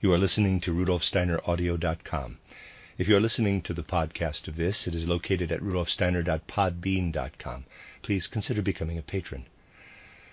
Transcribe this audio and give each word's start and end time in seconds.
You 0.00 0.12
are 0.12 0.18
listening 0.18 0.60
to 0.60 0.72
rudolfsteineraudio.com. 0.72 2.38
If 2.98 3.08
you 3.08 3.16
are 3.16 3.20
listening 3.20 3.62
to 3.62 3.74
the 3.74 3.82
podcast 3.82 4.46
of 4.46 4.54
this, 4.54 4.86
it 4.86 4.94
is 4.94 5.08
located 5.08 5.50
at 5.50 5.60
rudolfsteiner.podbean.com. 5.60 7.64
Please 8.02 8.28
consider 8.28 8.62
becoming 8.62 8.96
a 8.96 9.02
patron. 9.02 9.46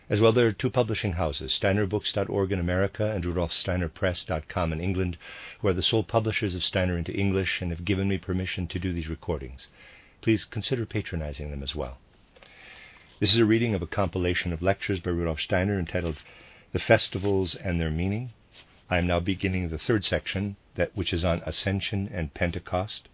As 0.07 0.21
well, 0.21 0.33
there 0.33 0.45
are 0.45 0.51
two 0.51 0.69
publishing 0.69 1.13
houses, 1.13 1.59
steinerbooks.org 1.59 2.51
in 2.51 2.59
America 2.59 3.09
and 3.09 3.23
rudolfsteinerpress.com 3.23 4.71
in 4.71 4.79
England, 4.79 5.17
who 5.61 5.67
are 5.67 5.73
the 5.73 5.81
sole 5.81 6.03
publishers 6.03 6.53
of 6.53 6.63
Steiner 6.63 6.95
into 6.95 7.11
English 7.11 7.59
and 7.59 7.71
have 7.71 7.85
given 7.85 8.07
me 8.07 8.19
permission 8.19 8.67
to 8.67 8.77
do 8.77 8.93
these 8.93 9.09
recordings. 9.09 9.69
Please 10.21 10.45
consider 10.45 10.85
patronizing 10.85 11.49
them 11.49 11.63
as 11.63 11.73
well. 11.73 11.97
This 13.19 13.33
is 13.33 13.39
a 13.39 13.45
reading 13.45 13.73
of 13.73 13.81
a 13.81 13.87
compilation 13.87 14.53
of 14.53 14.61
lectures 14.61 14.99
by 14.99 15.09
Rudolf 15.09 15.41
Steiner 15.41 15.79
entitled 15.79 16.17
The 16.71 16.77
Festivals 16.77 17.55
and 17.55 17.81
Their 17.81 17.89
Meaning. 17.89 18.29
I 18.87 18.99
am 18.99 19.07
now 19.07 19.19
beginning 19.19 19.69
the 19.69 19.79
third 19.79 20.05
section, 20.05 20.57
that 20.75 20.95
which 20.95 21.11
is 21.11 21.25
on 21.25 21.41
Ascension 21.45 22.07
and 22.13 22.33
Pentecost. 22.33 23.07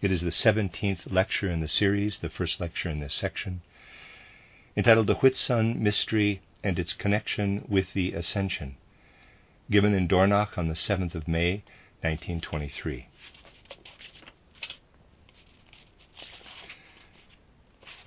It 0.00 0.10
is 0.10 0.22
the 0.22 0.30
17th 0.30 1.12
lecture 1.12 1.50
in 1.50 1.60
the 1.60 1.68
series, 1.68 2.20
the 2.20 2.30
first 2.30 2.58
lecture 2.58 2.88
in 2.88 3.00
this 3.00 3.14
section, 3.14 3.60
entitled 4.76 5.06
The 5.06 5.16
Whitsun 5.16 5.78
Mystery 5.78 6.40
and 6.62 6.78
its 6.78 6.94
Connection 6.94 7.66
with 7.68 7.92
the 7.92 8.14
Ascension, 8.14 8.76
given 9.70 9.92
in 9.92 10.08
Dornach 10.08 10.56
on 10.56 10.68
the 10.68 10.74
7th 10.74 11.14
of 11.14 11.28
May, 11.28 11.62
1923. 12.00 13.08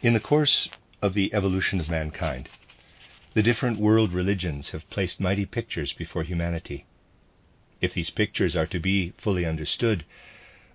In 0.01 0.13
the 0.13 0.19
course 0.19 0.69
of 1.01 1.13
the 1.13 1.31
evolution 1.33 1.79
of 1.79 1.89
mankind, 1.89 2.49
the 3.37 3.43
different 3.43 3.77
world 3.79 4.13
religions 4.13 4.71
have 4.71 4.89
placed 4.89 5.19
mighty 5.19 5.45
pictures 5.45 5.93
before 5.93 6.23
humanity. 6.23 6.87
If 7.79 7.93
these 7.93 8.09
pictures 8.09 8.55
are 8.55 8.65
to 8.65 8.79
be 8.79 9.13
fully 9.19 9.45
understood, 9.45 10.05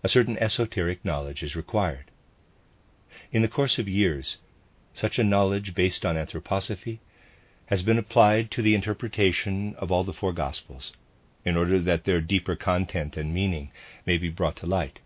a 0.04 0.08
certain 0.08 0.38
esoteric 0.38 1.04
knowledge 1.04 1.42
is 1.42 1.56
required. 1.56 2.12
In 3.32 3.42
the 3.42 3.48
course 3.48 3.80
of 3.80 3.88
years, 3.88 4.36
such 4.94 5.18
a 5.18 5.24
knowledge 5.24 5.74
based 5.74 6.06
on 6.06 6.14
anthroposophy 6.14 7.00
has 7.66 7.82
been 7.82 7.98
applied 7.98 8.52
to 8.52 8.62
the 8.62 8.76
interpretation 8.76 9.74
of 9.74 9.90
all 9.90 10.04
the 10.04 10.12
four 10.12 10.32
Gospels, 10.32 10.92
in 11.44 11.56
order 11.56 11.80
that 11.80 12.04
their 12.04 12.20
deeper 12.20 12.54
content 12.54 13.16
and 13.16 13.34
meaning 13.34 13.72
may 14.06 14.18
be 14.18 14.28
brought 14.28 14.54
to 14.58 14.66
light. 14.66 15.00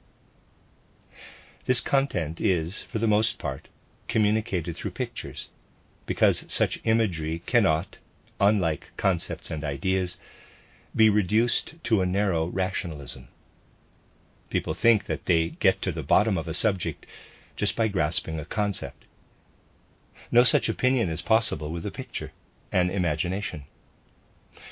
This 1.65 1.81
content 1.81 2.39
is, 2.39 2.83
for 2.83 2.99
the 2.99 3.09
most 3.09 3.39
part, 3.39 3.69
communicated 4.09 4.77
through 4.77 4.91
pictures, 4.91 5.49
because 6.07 6.45
such 6.49 6.81
imagery 6.85 7.43
cannot, 7.47 7.99
unlike 8.41 8.91
concepts 8.97 9.51
and 9.51 9.65
ideas, 9.65 10.17
be 10.95 11.11
reduced 11.11 11.75
to 11.85 12.01
a 12.01 12.07
narrow 12.07 12.47
rationalism. 12.47 13.29
People 14.49 14.75
think 14.75 15.07
that 15.07 15.27
they 15.27 15.51
get 15.51 15.83
to 15.83 15.93
the 15.93 16.03
bottom 16.03 16.39
of 16.39 16.49
a 16.49 16.55
subject 16.55 17.05
just 17.57 17.77
by 17.77 17.89
grasping 17.89 18.39
a 18.39 18.45
concept. 18.45 19.05
No 20.31 20.45
such 20.45 20.69
opinion 20.69 21.11
is 21.11 21.23
possible 21.23 21.71
with 21.71 21.85
a 21.85 21.91
picture, 21.91 22.33
an 22.73 22.91
imagination. 22.91 23.65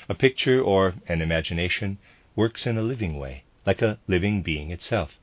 A 0.09 0.15
picture 0.15 0.61
or 0.61 0.95
an 1.07 1.21
imagination 1.21 1.97
works 2.35 2.65
in 2.65 2.77
a 2.77 2.81
living 2.81 3.17
way, 3.17 3.43
like 3.65 3.81
a 3.81 3.99
living 4.07 4.41
being 4.41 4.71
itself, 4.71 5.19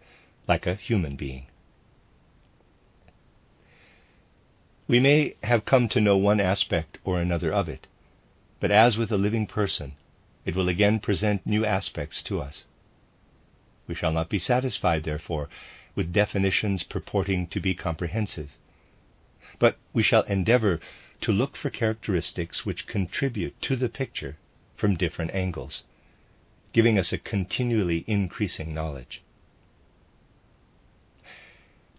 like 0.47 0.67
a 0.67 0.75
human 0.75 1.17
being. 1.17 1.47
We 4.89 4.99
may 4.99 5.37
have 5.45 5.65
come 5.65 5.89
to 5.91 6.01
know 6.01 6.17
one 6.17 6.41
aspect 6.41 6.99
or 7.05 7.21
another 7.21 7.53
of 7.53 7.69
it, 7.69 7.87
but 8.59 8.73
as 8.73 8.99
with 8.99 9.13
a 9.13 9.17
living 9.17 9.47
person, 9.47 9.93
it 10.45 10.57
will 10.57 10.69
again 10.69 10.99
present 10.99 11.47
new 11.47 11.65
aspects 11.65 12.21
to 12.25 12.41
us. 12.41 12.65
We 13.87 13.95
shall 13.95 14.13
not 14.13 14.29
be 14.29 14.41
satisfied, 14.41 15.05
therefore, 15.05 15.49
with 15.95 16.13
definitions 16.13 16.83
purporting 16.83 17.47
to 17.49 17.61
be 17.61 17.75
comprehensive, 17.75 18.51
but 19.61 19.79
we 19.93 20.03
shall 20.03 20.23
endeavor 20.23 20.81
to 21.21 21.33
look 21.33 21.57
for 21.57 21.71
characteristics 21.71 22.67
which 22.67 22.89
contribute 22.89 23.61
to 23.63 23.77
the 23.77 23.89
picture 23.89 24.37
from 24.75 24.97
different 24.97 25.31
angles, 25.31 25.85
giving 26.73 26.99
us 26.99 27.13
a 27.13 27.19
continually 27.19 28.03
increasing 28.09 28.75
knowledge. 28.75 29.23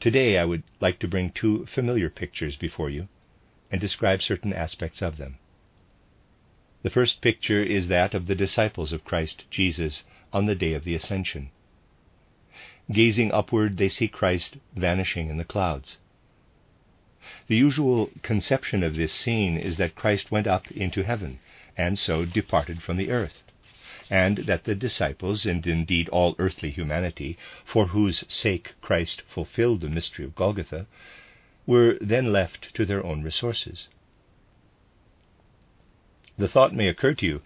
Today 0.04 0.38
I 0.38 0.44
would 0.44 0.64
like 0.82 1.00
to 1.00 1.08
bring 1.08 1.30
two 1.32 1.66
familiar 1.66 2.10
pictures 2.10 2.58
before 2.58 2.90
you 2.90 3.08
and 3.72 3.80
describe 3.80 4.22
certain 4.22 4.52
aspects 4.52 5.02
of 5.02 5.16
them. 5.16 5.38
The 6.82 6.90
first 6.90 7.22
picture 7.22 7.64
is 7.64 7.88
that 7.88 8.14
of 8.14 8.28
the 8.28 8.36
disciples 8.36 8.92
of 8.92 9.06
Christ 9.06 9.46
Jesus 9.50 10.04
on 10.34 10.46
the 10.46 10.56
day 10.56 10.74
of 10.74 10.84
the 10.84 10.94
Ascension. 10.94 11.52
Gazing 12.92 13.32
upward, 13.32 13.78
they 13.78 13.88
see 13.88 14.10
Christ 14.10 14.58
vanishing 14.76 15.30
in 15.30 15.38
the 15.38 15.46
clouds. 15.46 16.00
The 17.48 17.56
usual 17.56 18.10
conception 18.24 18.84
of 18.84 18.98
this 18.98 19.14
scene 19.14 19.56
is 19.58 19.78
that 19.78 19.96
Christ 19.96 20.32
went 20.32 20.48
up 20.48 20.70
into 20.70 21.04
heaven 21.04 21.40
and 21.78 21.98
so 21.98 22.26
departed 22.26 22.84
from 22.84 22.98
the 22.98 23.10
earth, 23.10 23.42
and 24.10 24.40
that 24.40 24.66
the 24.66 24.76
disciples, 24.76 25.46
and 25.46 25.66
indeed 25.66 26.10
all 26.10 26.36
earthly 26.40 26.72
humanity, 26.72 27.38
for 27.66 27.88
whose 27.88 28.24
sake 28.28 28.74
Christ 28.82 29.22
fulfilled 29.28 29.82
the 29.82 29.90
mystery 29.90 30.26
of 30.26 30.36
Golgotha, 30.36 30.88
were 31.66 31.98
then 32.02 32.32
left 32.32 32.74
to 32.76 32.86
their 32.86 33.06
own 33.06 33.24
resources 33.24 33.88
the 36.38 36.48
thought 36.48 36.74
may 36.74 36.88
occur 36.88 37.14
to 37.14 37.26
you 37.26 37.42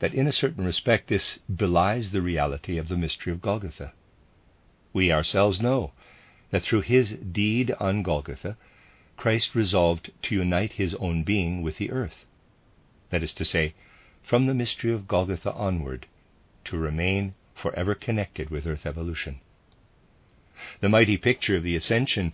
that 0.00 0.14
in 0.14 0.26
a 0.26 0.32
certain 0.32 0.64
respect 0.64 1.08
this 1.08 1.38
belies 1.48 2.10
the 2.10 2.20
reality 2.20 2.76
of 2.76 2.88
the 2.88 2.96
mystery 2.96 3.32
of 3.32 3.40
Golgotha. 3.40 3.92
We 4.92 5.10
ourselves 5.12 5.60
know 5.60 5.92
that 6.50 6.62
through 6.62 6.82
his 6.82 7.12
deed 7.12 7.70
on 7.80 8.02
Golgotha, 8.02 8.56
Christ 9.16 9.54
resolved 9.54 10.10
to 10.22 10.34
unite 10.34 10.72
his 10.72 10.94
own 10.96 11.22
being 11.22 11.62
with 11.62 11.78
the 11.78 11.90
earth. 11.90 12.26
That 13.10 13.22
is 13.22 13.32
to 13.34 13.44
say, 13.44 13.74
from 14.22 14.46
the 14.46 14.54
mystery 14.54 14.92
of 14.92 15.08
Golgotha 15.08 15.52
onward, 15.52 16.06
to 16.64 16.76
remain 16.76 17.34
forever 17.54 17.94
connected 17.94 18.50
with 18.50 18.66
earth 18.66 18.86
evolution. 18.86 19.40
The 20.80 20.88
mighty 20.88 21.16
picture 21.16 21.56
of 21.56 21.62
the 21.62 21.76
ascension 21.76 22.32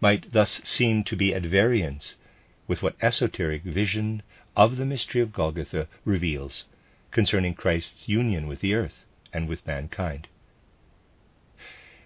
might 0.00 0.32
thus 0.32 0.60
seem 0.64 1.04
to 1.04 1.16
be 1.16 1.34
at 1.34 1.42
variance 1.42 2.16
with 2.66 2.82
what 2.82 2.96
esoteric 3.02 3.62
vision 3.62 4.22
of 4.56 4.76
the 4.76 4.84
mystery 4.84 5.20
of 5.20 5.32
Golgotha 5.32 5.88
reveals 6.04 6.64
concerning 7.10 7.54
Christ's 7.54 8.08
union 8.08 8.46
with 8.46 8.60
the 8.60 8.74
earth 8.74 9.04
and 9.32 9.48
with 9.48 9.66
mankind. 9.66 10.28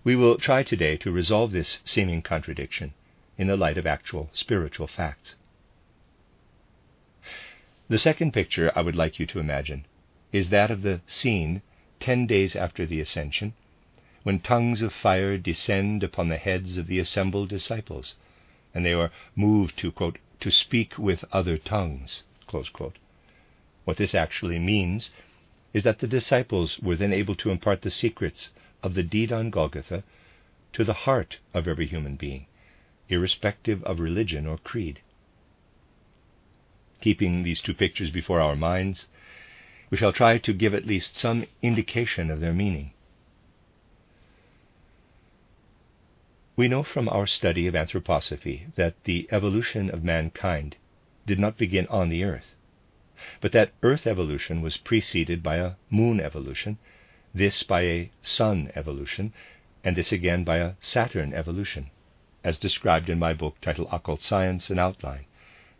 We 0.02 0.16
will 0.16 0.36
try 0.36 0.62
today 0.62 0.96
to 0.98 1.10
resolve 1.10 1.52
this 1.52 1.80
seeming 1.84 2.22
contradiction 2.22 2.94
in 3.36 3.46
the 3.46 3.56
light 3.56 3.78
of 3.78 3.86
actual 3.86 4.30
spiritual 4.32 4.86
facts. 4.86 5.34
The 7.86 7.98
second 7.98 8.32
picture 8.32 8.72
I 8.74 8.80
would 8.80 8.96
like 8.96 9.18
you 9.18 9.26
to 9.26 9.38
imagine 9.38 9.84
is 10.32 10.48
that 10.48 10.70
of 10.70 10.80
the 10.80 11.02
scene 11.06 11.60
ten 12.00 12.26
days 12.26 12.56
after 12.56 12.86
the 12.86 12.98
Ascension, 12.98 13.52
when 14.22 14.40
tongues 14.40 14.80
of 14.80 14.90
fire 14.90 15.36
descend 15.36 16.02
upon 16.02 16.30
the 16.30 16.38
heads 16.38 16.78
of 16.78 16.86
the 16.86 16.98
assembled 16.98 17.50
disciples, 17.50 18.16
and 18.74 18.86
they 18.86 18.94
are 18.94 19.12
moved 19.36 19.76
to, 19.80 19.92
quote, 19.92 20.18
to 20.40 20.50
speak 20.50 20.96
with 20.98 21.26
other 21.30 21.58
tongues. 21.58 22.22
What 23.84 23.98
this 23.98 24.14
actually 24.14 24.58
means 24.58 25.10
is 25.74 25.82
that 25.82 25.98
the 25.98 26.06
disciples 26.06 26.78
were 26.78 26.96
then 26.96 27.12
able 27.12 27.34
to 27.34 27.50
impart 27.50 27.82
the 27.82 27.90
secrets 27.90 28.48
of 28.82 28.94
the 28.94 29.02
deed 29.02 29.30
on 29.30 29.50
Golgotha 29.50 30.04
to 30.72 30.84
the 30.84 30.94
heart 31.04 31.36
of 31.52 31.68
every 31.68 31.86
human 31.86 32.16
being, 32.16 32.46
irrespective 33.10 33.84
of 33.84 34.00
religion 34.00 34.46
or 34.46 34.56
creed. 34.56 35.00
Keeping 37.04 37.42
these 37.42 37.60
two 37.60 37.74
pictures 37.74 38.08
before 38.08 38.40
our 38.40 38.56
minds, 38.56 39.08
we 39.90 39.98
shall 39.98 40.10
try 40.10 40.38
to 40.38 40.54
give 40.54 40.72
at 40.72 40.86
least 40.86 41.16
some 41.18 41.44
indication 41.60 42.30
of 42.30 42.40
their 42.40 42.54
meaning. 42.54 42.94
We 46.56 46.66
know 46.66 46.82
from 46.82 47.10
our 47.10 47.26
study 47.26 47.66
of 47.66 47.74
anthroposophy 47.74 48.74
that 48.76 49.04
the 49.04 49.28
evolution 49.30 49.90
of 49.90 50.02
mankind 50.02 50.78
did 51.26 51.38
not 51.38 51.58
begin 51.58 51.86
on 51.88 52.08
the 52.08 52.24
Earth, 52.24 52.54
but 53.42 53.52
that 53.52 53.74
Earth 53.82 54.06
evolution 54.06 54.62
was 54.62 54.78
preceded 54.78 55.42
by 55.42 55.56
a 55.56 55.72
moon 55.90 56.20
evolution, 56.20 56.78
this 57.34 57.62
by 57.64 57.82
a 57.82 58.10
sun 58.22 58.72
evolution, 58.74 59.34
and 59.84 59.94
this 59.94 60.10
again 60.10 60.42
by 60.42 60.56
a 60.56 60.72
Saturn 60.80 61.34
evolution, 61.34 61.90
as 62.42 62.58
described 62.58 63.10
in 63.10 63.18
my 63.18 63.34
book 63.34 63.60
titled 63.60 63.88
Occult 63.92 64.22
Science 64.22 64.70
An 64.70 64.78
Outline, 64.78 65.26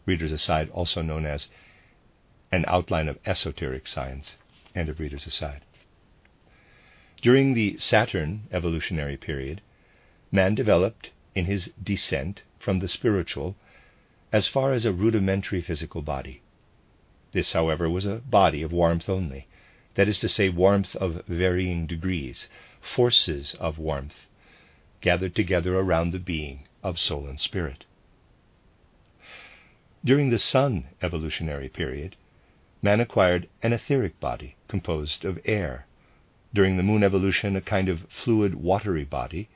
Reader's 0.07 0.33
Aside, 0.33 0.69
also 0.71 1.01
known 1.01 1.25
as 1.25 1.49
An 2.53 2.65
Outline 2.69 3.09
of 3.09 3.19
Esoteric 3.25 3.87
Science, 3.87 4.37
End 4.75 4.89
of 4.89 5.01
Reader's 5.01 5.27
Aside. 5.27 5.63
During 7.23 7.55
the 7.55 7.79
Saturn 7.79 8.49
evolutionary 8.53 9.17
period, 9.17 9.63
man 10.31 10.55
developed 10.55 11.11
in 11.35 11.47
his 11.47 11.73
descent 11.83 12.43
from 12.59 12.81
the 12.81 12.89
spiritual 12.89 13.57
as 14.31 14.47
far 14.47 14.73
as 14.73 14.85
a 14.85 14.93
rudimentary 14.93 15.63
physical 15.63 16.03
body. 16.03 16.43
This, 17.33 17.53
however, 17.53 17.89
was 17.89 18.05
a 18.05 18.17
body 18.17 18.63
of 18.63 18.73
warmth 18.73 19.09
only, 19.09 19.47
that 19.95 20.09
is 20.09 20.19
to 20.21 20.29
say, 20.29 20.49
warmth 20.49 20.95
of 20.97 21.25
varying 21.27 21.87
degrees, 21.87 22.49
forces 22.81 23.55
of 23.55 23.79
warmth, 23.79 24.27
gathered 25.01 25.35
together 25.35 25.79
around 25.79 26.11
the 26.11 26.19
being 26.19 26.65
of 26.83 26.99
soul 26.99 27.27
and 27.27 27.41
spirit. 27.41 27.85
During 30.07 30.29
the 30.29 30.39
Sun 30.39 30.89
evolutionary 31.01 31.71
period, 31.71 32.17
man 32.83 33.01
acquired 33.01 33.49
an 33.63 33.73
etheric 33.73 34.21
body 34.21 34.55
composed 34.69 35.25
of 35.25 35.41
air, 35.47 35.87
during 36.53 36.77
the 36.77 36.83
Moon 36.83 37.03
evolution, 37.03 37.57
a 37.57 37.63
kind 37.63 37.89
of 37.89 38.07
fluid 38.11 38.55
watery 38.55 39.05
body, 39.05 39.49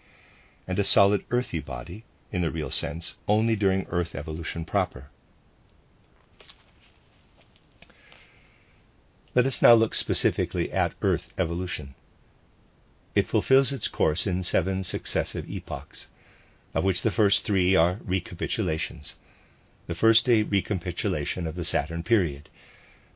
and 0.66 0.78
a 0.78 0.84
solid 0.84 1.22
earthy 1.30 1.60
body, 1.60 2.04
in 2.32 2.40
the 2.40 2.50
real 2.50 2.70
sense, 2.70 3.16
only 3.28 3.56
during 3.56 3.86
Earth 3.90 4.14
evolution 4.14 4.64
proper. 4.64 5.10
Let 9.34 9.44
us 9.44 9.60
now 9.60 9.74
look 9.74 9.94
specifically 9.94 10.72
at 10.72 10.94
Earth 11.02 11.30
evolution. 11.36 11.94
It 13.14 13.28
fulfills 13.28 13.70
its 13.70 13.86
course 13.86 14.26
in 14.26 14.42
seven 14.42 14.82
successive 14.82 15.46
epochs, 15.46 16.06
of 16.72 16.84
which 16.84 17.02
the 17.02 17.10
first 17.10 17.44
three 17.44 17.76
are 17.76 17.96
recapitulations. 17.96 19.16
The 19.88 19.94
first 19.94 20.28
a 20.28 20.42
recapitulation 20.42 21.46
of 21.46 21.54
the 21.54 21.64
Saturn 21.64 22.02
period, 22.02 22.50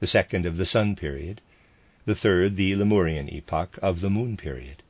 the 0.00 0.06
second 0.06 0.46
of 0.46 0.56
the 0.56 0.64
Sun 0.64 0.96
period, 0.96 1.42
the 2.06 2.14
third 2.14 2.56
the 2.56 2.74
Lemurian 2.76 3.28
epoch 3.28 3.78
of 3.82 4.00
the 4.00 4.08
Moon 4.08 4.38
period. 4.38 4.82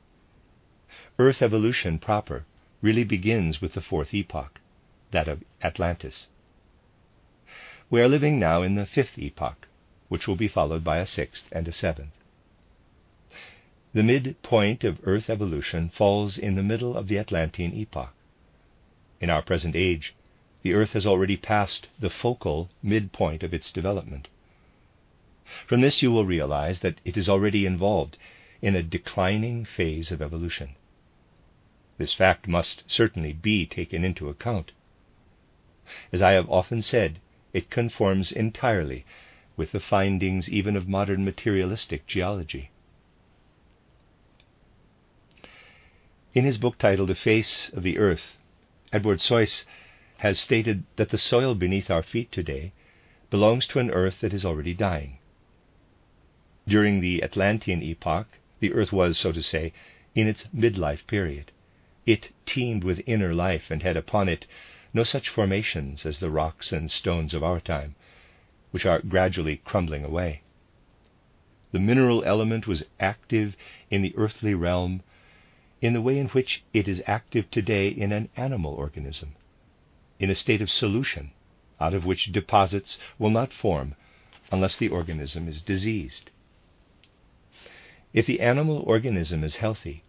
Earth 1.19 1.41
evolution 1.41 1.99
proper 1.99 2.45
really 2.81 3.03
begins 3.03 3.59
with 3.59 3.73
the 3.73 3.81
fourth 3.81 4.13
epoch, 4.13 4.61
that 5.11 5.27
of 5.27 5.43
Atlantis. 5.61 6.27
We 7.89 7.99
are 7.99 8.07
living 8.07 8.39
now 8.39 8.61
in 8.61 8.75
the 8.75 8.85
fifth 8.85 9.19
epoch, 9.19 9.67
which 10.07 10.25
will 10.25 10.37
be 10.37 10.47
followed 10.47 10.85
by 10.85 10.99
a 10.99 11.05
sixth 11.05 11.49
and 11.51 11.67
a 11.67 11.73
seventh. 11.73 12.15
The 13.91 14.03
midpoint 14.03 14.85
of 14.85 15.01
Earth 15.03 15.29
evolution 15.29 15.89
falls 15.89 16.37
in 16.37 16.55
the 16.55 16.63
middle 16.63 16.95
of 16.95 17.09
the 17.09 17.19
Atlantean 17.19 17.73
epoch. 17.73 18.13
In 19.19 19.29
our 19.29 19.41
present 19.41 19.75
age, 19.75 20.13
the 20.63 20.73
Earth 20.73 20.93
has 20.93 21.05
already 21.05 21.37
passed 21.37 21.89
the 21.99 22.09
focal 22.09 22.69
midpoint 22.81 23.43
of 23.43 23.53
its 23.53 23.71
development. 23.71 24.29
From 25.67 25.81
this, 25.81 26.01
you 26.01 26.09
will 26.09 26.25
realize 26.25 26.79
that 26.79 26.99
it 27.03 27.17
is 27.17 27.29
already 27.29 27.65
involved 27.65 28.17
in 28.61 28.75
a 28.75 28.81
declining 28.81 29.65
phase 29.65 30.09
of 30.09 30.21
evolution. 30.21 30.75
This 31.97 32.13
fact 32.13 32.47
must 32.47 32.89
certainly 32.89 33.33
be 33.33 33.65
taken 33.65 34.05
into 34.05 34.29
account. 34.29 34.71
As 36.13 36.21
I 36.21 36.31
have 36.31 36.49
often 36.49 36.81
said, 36.81 37.19
it 37.51 37.69
conforms 37.69 38.31
entirely 38.31 39.05
with 39.57 39.73
the 39.73 39.81
findings 39.81 40.49
even 40.49 40.77
of 40.77 40.87
modern 40.87 41.25
materialistic 41.25 42.07
geology. 42.07 42.71
In 46.33 46.45
his 46.45 46.57
book 46.57 46.77
titled 46.77 47.11
A 47.11 47.15
Face 47.15 47.69
of 47.73 47.83
the 47.83 47.97
Earth, 47.99 48.37
Edward 48.93 49.19
Suess 49.19 49.65
has 50.23 50.39
stated 50.39 50.85
that 50.95 51.09
the 51.09 51.17
soil 51.17 51.53
beneath 51.53 51.91
our 51.91 52.01
feet 52.01 52.31
today 52.31 52.71
belongs 53.29 53.67
to 53.67 53.77
an 53.77 53.91
earth 53.91 54.21
that 54.21 54.33
is 54.33 54.45
already 54.45 54.73
dying. 54.73 55.17
During 56.65 57.01
the 57.01 57.21
Atlantean 57.21 57.83
epoch, 57.83 58.27
the 58.61 58.71
earth 58.71 58.93
was, 58.93 59.17
so 59.17 59.33
to 59.33 59.43
say, 59.43 59.73
in 60.15 60.29
its 60.29 60.47
midlife 60.55 61.05
period. 61.07 61.51
It 62.05 62.31
teemed 62.45 62.85
with 62.85 63.03
inner 63.05 63.33
life 63.33 63.69
and 63.69 63.83
had 63.83 63.97
upon 63.97 64.29
it 64.29 64.45
no 64.93 65.03
such 65.03 65.27
formations 65.27 66.05
as 66.05 66.19
the 66.19 66.29
rocks 66.29 66.71
and 66.71 66.89
stones 66.89 67.33
of 67.33 67.43
our 67.43 67.59
time, 67.59 67.95
which 68.71 68.85
are 68.85 69.01
gradually 69.01 69.57
crumbling 69.65 70.05
away. 70.05 70.41
The 71.73 71.81
mineral 71.81 72.23
element 72.23 72.65
was 72.65 72.85
active 72.97 73.57
in 73.89 74.01
the 74.01 74.15
earthly 74.15 74.53
realm 74.53 75.03
in 75.81 75.91
the 75.91 76.01
way 76.01 76.17
in 76.17 76.29
which 76.29 76.63
it 76.71 76.87
is 76.87 77.03
active 77.05 77.51
today 77.51 77.89
in 77.89 78.13
an 78.13 78.29
animal 78.37 78.73
organism, 78.73 79.35
in 80.23 80.29
a 80.29 80.35
state 80.35 80.61
of 80.61 80.71
solution, 80.71 81.31
out 81.81 81.93
of 81.93 82.05
which 82.05 82.31
deposits 82.31 82.97
will 83.19 83.29
not 83.29 83.51
form 83.51 83.93
unless 84.53 84.77
the 84.77 84.87
organism 84.87 85.49
is 85.49 85.61
diseased. 85.61 86.31
If 88.13 88.25
the 88.25 88.39
animal 88.39 88.77
organism 88.87 89.43
is 89.43 89.57
healthy, 89.57 90.05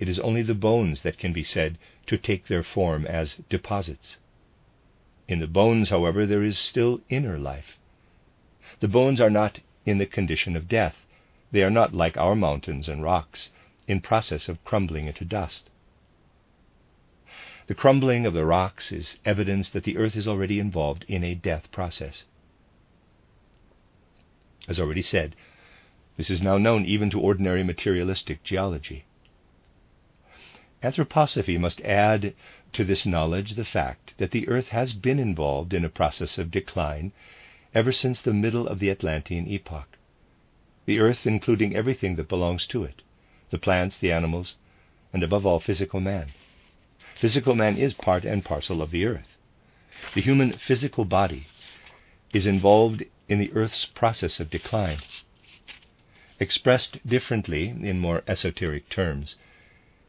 it 0.00 0.08
is 0.08 0.18
only 0.18 0.42
the 0.42 0.62
bones 0.68 1.02
that 1.02 1.16
can 1.16 1.32
be 1.32 1.44
said 1.44 1.78
to 2.08 2.18
take 2.18 2.48
their 2.48 2.64
form 2.64 3.06
as 3.06 3.36
deposits. 3.48 4.16
In 5.28 5.38
the 5.38 5.46
bones, 5.46 5.90
however, 5.90 6.26
there 6.26 6.42
is 6.42 6.58
still 6.58 7.00
inner 7.08 7.38
life, 7.38 7.78
the 8.80 8.88
bones 8.88 9.20
are 9.20 9.30
not 9.30 9.60
in 9.86 9.98
the 9.98 10.06
condition 10.06 10.56
of 10.56 10.66
death. 10.66 11.06
They 11.52 11.62
are 11.62 11.70
not 11.70 11.94
like 11.94 12.16
our 12.16 12.34
mountains 12.34 12.88
and 12.88 13.00
rocks, 13.00 13.50
in 13.86 14.00
process 14.00 14.48
of 14.48 14.64
crumbling 14.64 15.06
into 15.06 15.24
dust. 15.24 15.70
The 17.68 17.74
crumbling 17.74 18.26
of 18.26 18.34
the 18.34 18.44
rocks 18.44 18.90
is 18.90 19.18
evidence 19.24 19.70
that 19.70 19.84
the 19.84 19.96
earth 19.96 20.16
is 20.16 20.26
already 20.26 20.58
involved 20.58 21.04
in 21.06 21.22
a 21.22 21.34
death 21.34 21.70
process. 21.70 22.24
As 24.66 24.80
already 24.80 25.02
said, 25.02 25.36
this 26.16 26.28
is 26.28 26.42
now 26.42 26.58
known 26.58 26.84
even 26.84 27.08
to 27.10 27.20
ordinary 27.20 27.62
materialistic 27.62 28.42
geology. 28.42 29.04
Anthroposophy 30.82 31.58
must 31.58 31.80
add 31.82 32.34
to 32.72 32.84
this 32.84 33.06
knowledge 33.06 33.52
the 33.52 33.64
fact 33.64 34.14
that 34.18 34.32
the 34.32 34.48
earth 34.48 34.68
has 34.68 34.92
been 34.92 35.20
involved 35.20 35.72
in 35.72 35.84
a 35.84 35.88
process 35.88 36.38
of 36.38 36.50
decline 36.50 37.12
ever 37.74 37.92
since 37.92 38.20
the 38.20 38.34
middle 38.34 38.66
of 38.66 38.80
the 38.80 38.90
Atlantean 38.90 39.46
epoch. 39.46 39.96
The 40.86 40.98
earth, 40.98 41.26
including 41.26 41.76
everything 41.76 42.16
that 42.16 42.28
belongs 42.28 42.66
to 42.68 42.82
it 42.82 43.02
the 43.50 43.58
plants, 43.58 43.98
the 43.98 44.10
animals, 44.10 44.56
and 45.12 45.22
above 45.22 45.46
all, 45.46 45.60
physical 45.60 46.00
man. 46.00 46.28
Physical 47.16 47.54
man 47.54 47.76
is 47.76 47.92
part 47.92 48.24
and 48.24 48.42
parcel 48.42 48.80
of 48.80 48.90
the 48.90 49.04
earth. 49.04 49.36
The 50.14 50.22
human 50.22 50.52
physical 50.54 51.04
body 51.04 51.46
is 52.32 52.46
involved 52.46 53.04
in 53.28 53.38
the 53.38 53.52
earth's 53.52 53.84
process 53.84 54.40
of 54.40 54.48
decline. 54.48 54.98
Expressed 56.40 57.06
differently 57.06 57.68
in 57.68 57.98
more 57.98 58.24
esoteric 58.26 58.88
terms, 58.88 59.36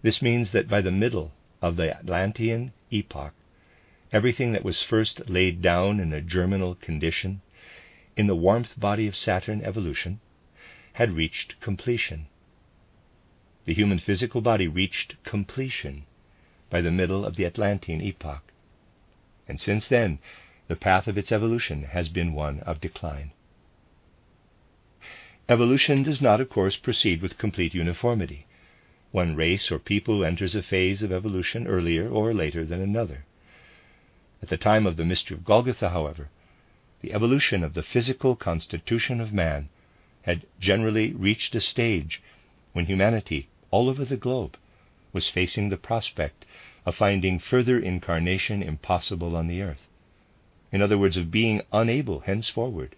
this 0.01 0.21
means 0.21 0.51
that 0.51 0.69
by 0.69 0.79
the 0.79 0.91
middle 0.91 1.33
of 1.61 1.75
the 1.75 1.93
Atlantean 1.93 2.71
epoch, 2.89 3.33
everything 4.13 4.53
that 4.53 4.63
was 4.63 4.81
first 4.81 5.29
laid 5.29 5.61
down 5.61 5.99
in 5.99 6.13
a 6.13 6.21
germinal 6.21 6.75
condition 6.75 7.41
in 8.15 8.27
the 8.27 8.35
warmth 8.35 8.79
body 8.79 9.07
of 9.07 9.15
Saturn 9.15 9.61
evolution 9.61 10.21
had 10.93 11.11
reached 11.11 11.59
completion. 11.59 12.27
The 13.65 13.73
human 13.73 13.99
physical 13.99 14.39
body 14.39 14.67
reached 14.67 15.21
completion 15.23 16.05
by 16.73 16.81
the 16.81 16.89
middle 16.89 17.23
of 17.23 17.35
the 17.35 17.45
Atlantean 17.45 18.01
epoch, 18.01 18.51
and 19.47 19.61
since 19.61 19.87
then 19.87 20.17
the 20.67 20.75
path 20.75 21.07
of 21.07 21.19
its 21.19 21.31
evolution 21.31 21.83
has 21.83 22.09
been 22.09 22.33
one 22.33 22.61
of 22.61 22.81
decline. 22.81 23.29
Evolution 25.47 26.01
does 26.01 26.19
not, 26.19 26.41
of 26.41 26.49
course, 26.49 26.75
proceed 26.75 27.21
with 27.21 27.37
complete 27.37 27.75
uniformity. 27.75 28.47
One 29.11 29.35
race 29.35 29.71
or 29.71 29.77
people 29.77 30.25
enters 30.25 30.55
a 30.55 30.63
phase 30.63 31.03
of 31.03 31.11
evolution 31.11 31.67
earlier 31.67 32.09
or 32.09 32.33
later 32.33 32.65
than 32.65 32.81
another. 32.81 33.23
At 34.41 34.49
the 34.49 34.57
time 34.57 34.87
of 34.87 34.97
the 34.97 35.05
mystery 35.05 35.37
of 35.37 35.45
Golgotha, 35.45 35.91
however, 35.91 36.29
the 37.01 37.13
evolution 37.13 37.63
of 37.63 37.75
the 37.75 37.83
physical 37.83 38.35
constitution 38.35 39.21
of 39.21 39.31
man 39.31 39.69
had 40.23 40.47
generally 40.59 41.13
reached 41.13 41.53
a 41.53 41.61
stage 41.61 42.19
when 42.71 42.87
humanity, 42.87 43.47
all 43.69 43.89
over 43.89 44.03
the 44.03 44.17
globe, 44.17 44.57
was 45.13 45.29
facing 45.29 45.69
the 45.69 45.77
prospect 45.77 46.45
of 46.85 46.95
finding 46.95 47.39
further 47.39 47.79
incarnation 47.79 48.61
impossible 48.61 49.35
on 49.35 49.47
the 49.47 49.61
earth. 49.61 49.87
In 50.71 50.81
other 50.81 50.97
words, 50.97 51.15
of 51.15 51.31
being 51.31 51.61
unable 51.71 52.21
henceforward 52.21 52.95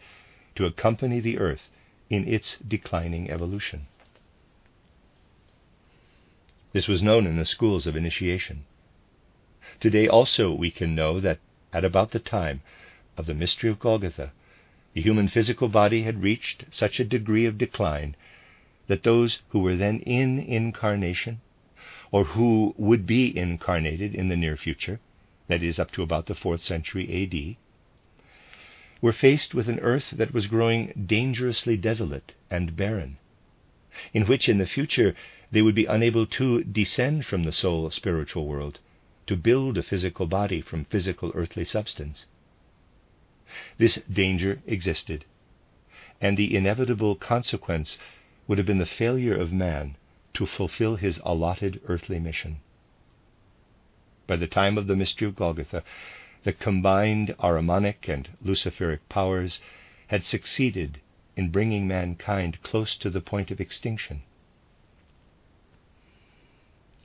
to 0.55 0.65
accompany 0.65 1.19
the 1.19 1.37
earth 1.37 1.69
in 2.09 2.27
its 2.27 2.57
declining 2.65 3.29
evolution. 3.29 3.87
This 6.71 6.87
was 6.87 7.03
known 7.03 7.27
in 7.27 7.37
the 7.37 7.45
schools 7.45 7.85
of 7.85 7.95
initiation. 7.95 8.65
Today 9.79 10.07
also 10.07 10.53
we 10.53 10.71
can 10.71 10.95
know 10.95 11.19
that 11.19 11.39
at 11.73 11.85
about 11.85 12.11
the 12.11 12.19
time 12.19 12.61
of 13.17 13.25
the 13.25 13.33
mystery 13.33 13.69
of 13.69 13.79
Golgotha, 13.79 14.31
the 14.93 15.01
human 15.01 15.27
physical 15.27 15.67
body 15.67 16.03
had 16.03 16.23
reached 16.23 16.65
such 16.71 16.99
a 16.99 17.05
degree 17.05 17.45
of 17.45 17.57
decline 17.57 18.15
that 18.87 19.03
those 19.03 19.41
who 19.49 19.59
were 19.59 19.75
then 19.75 19.99
in 20.01 20.39
incarnation, 20.39 21.41
or 22.15 22.23
who 22.23 22.73
would 22.77 23.05
be 23.05 23.37
incarnated 23.37 24.15
in 24.15 24.29
the 24.29 24.37
near 24.37 24.55
future, 24.55 25.01
that 25.49 25.61
is, 25.61 25.77
up 25.77 25.91
to 25.91 26.01
about 26.01 26.27
the 26.27 26.33
4th 26.33 26.61
century 26.61 27.05
AD, 27.11 27.57
were 29.01 29.11
faced 29.11 29.53
with 29.53 29.67
an 29.67 29.79
earth 29.81 30.11
that 30.11 30.33
was 30.33 30.47
growing 30.47 30.93
dangerously 31.05 31.75
desolate 31.75 32.33
and 32.49 32.77
barren, 32.77 33.17
in 34.13 34.25
which 34.27 34.47
in 34.47 34.59
the 34.59 34.65
future 34.65 35.13
they 35.51 35.61
would 35.61 35.75
be 35.75 35.83
unable 35.87 36.25
to 36.25 36.63
descend 36.63 37.25
from 37.25 37.43
the 37.43 37.51
soul 37.51 37.91
spiritual 37.91 38.47
world 38.47 38.79
to 39.27 39.35
build 39.35 39.77
a 39.77 39.83
physical 39.83 40.25
body 40.25 40.61
from 40.61 40.85
physical 40.85 41.33
earthly 41.35 41.65
substance. 41.65 42.27
This 43.77 43.99
danger 44.09 44.61
existed, 44.65 45.25
and 46.21 46.37
the 46.37 46.55
inevitable 46.55 47.15
consequence 47.15 47.97
would 48.47 48.57
have 48.57 48.67
been 48.67 48.77
the 48.77 48.85
failure 48.85 49.35
of 49.35 49.51
man 49.51 49.97
to 50.35 50.45
fulfill 50.45 50.95
his 50.95 51.19
allotted 51.23 51.81
earthly 51.87 52.19
mission. 52.19 52.57
By 54.27 54.35
the 54.35 54.47
time 54.47 54.77
of 54.77 54.87
the 54.87 54.95
mystery 54.95 55.27
of 55.27 55.35
Golgotha, 55.35 55.83
the 56.43 56.53
combined 56.53 57.35
Ahrimanic 57.39 58.07
and 58.07 58.29
Luciferic 58.43 58.99
powers 59.09 59.59
had 60.07 60.23
succeeded 60.23 60.99
in 61.35 61.49
bringing 61.49 61.87
mankind 61.87 62.61
close 62.63 62.95
to 62.97 63.09
the 63.09 63.21
point 63.21 63.51
of 63.51 63.59
extinction. 63.59 64.21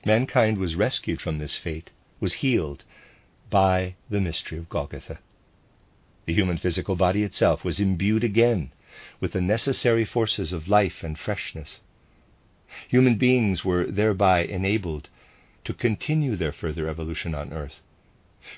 Mankind 0.05 0.57
was 0.57 0.75
rescued 0.75 1.21
from 1.21 1.37
this 1.37 1.55
fate, 1.55 1.91
was 2.19 2.33
healed 2.33 2.83
by 3.49 3.95
the 4.09 4.21
mystery 4.21 4.57
of 4.57 4.69
Golgotha. 4.69 5.19
The 6.25 6.33
human 6.33 6.57
physical 6.57 6.95
body 6.95 7.23
itself 7.23 7.63
was 7.63 7.79
imbued 7.79 8.23
again 8.23 8.71
with 9.19 9.33
the 9.33 9.41
necessary 9.41 10.05
forces 10.05 10.53
of 10.53 10.67
life 10.67 11.03
and 11.03 11.17
freshness. 11.17 11.81
Human 12.87 13.15
beings 13.15 13.63
were 13.63 13.85
thereby 13.85 14.43
enabled 14.43 15.09
to 15.63 15.73
continue 15.73 16.35
their 16.35 16.51
further 16.51 16.87
evolution 16.87 17.33
on 17.33 17.53
earth, 17.53 17.81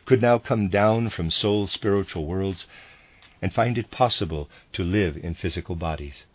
could 0.05 0.21
now 0.21 0.39
come 0.39 0.69
down 0.69 1.09
from 1.09 1.29
soul 1.29 1.67
spiritual 1.67 2.25
worlds 2.25 2.67
and 3.41 3.53
find 3.53 3.77
it 3.77 3.91
possible 3.91 4.49
to 4.71 4.83
live 4.83 5.17
in 5.17 5.33
physical 5.33 5.75
bodies. 5.75 6.25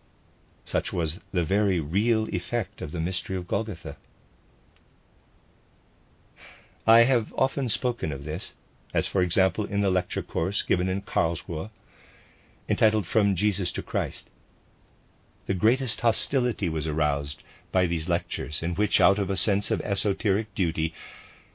Such 0.64 0.92
was 0.92 1.20
the 1.32 1.44
very 1.44 1.80
real 1.80 2.28
effect 2.34 2.82
of 2.82 2.92
the 2.92 3.00
mystery 3.00 3.36
of 3.36 3.48
Golgotha. 3.48 3.96
I 6.86 7.00
have 7.00 7.32
often 7.36 7.68
spoken 7.68 8.12
of 8.12 8.24
this, 8.24 8.54
as 8.94 9.06
for 9.06 9.22
example 9.22 9.64
in 9.64 9.80
the 9.80 9.90
lecture 9.90 10.22
course 10.22 10.62
given 10.62 10.88
in 10.88 11.02
Karlsruhe, 11.02 11.70
entitled 12.68 13.06
From 13.06 13.34
Jesus 13.34 13.72
to 13.72 13.82
Christ. 13.82 14.28
The 15.46 15.54
greatest 15.54 16.02
hostility 16.02 16.68
was 16.68 16.86
aroused 16.86 17.42
by 17.72 17.86
these 17.86 18.08
lectures, 18.08 18.62
in 18.62 18.74
which, 18.74 19.00
out 19.00 19.18
of 19.18 19.30
a 19.30 19.36
sense 19.36 19.70
of 19.70 19.80
esoteric 19.82 20.54
duty, 20.54 20.94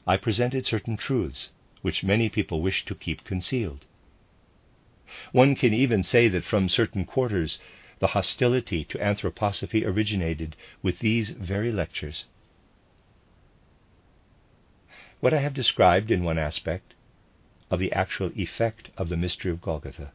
I 0.06 0.16
presented 0.16 0.66
certain 0.66 0.96
truths 0.96 1.50
which 1.82 2.04
many 2.04 2.28
people 2.28 2.62
wish 2.62 2.84
to 2.86 2.94
keep 2.94 3.24
concealed. 3.24 3.84
One 5.32 5.54
can 5.54 5.74
even 5.74 6.02
say 6.02 6.28
that 6.28 6.44
from 6.44 6.68
certain 6.68 7.04
quarters 7.04 7.58
the 7.98 8.08
hostility 8.08 8.84
to 8.84 8.98
anthroposophy 8.98 9.84
originated 9.84 10.56
with 10.82 10.98
these 10.98 11.30
very 11.30 11.70
lectures. 11.72 12.24
What 15.20 15.34
I 15.34 15.40
have 15.40 15.54
described 15.54 16.10
in 16.10 16.24
one 16.24 16.38
aspect 16.38 16.94
of 17.70 17.78
the 17.78 17.92
actual 17.92 18.30
effect 18.36 18.90
of 18.96 19.08
the 19.08 19.16
mystery 19.16 19.50
of 19.50 19.62
Golgotha. 19.62 20.12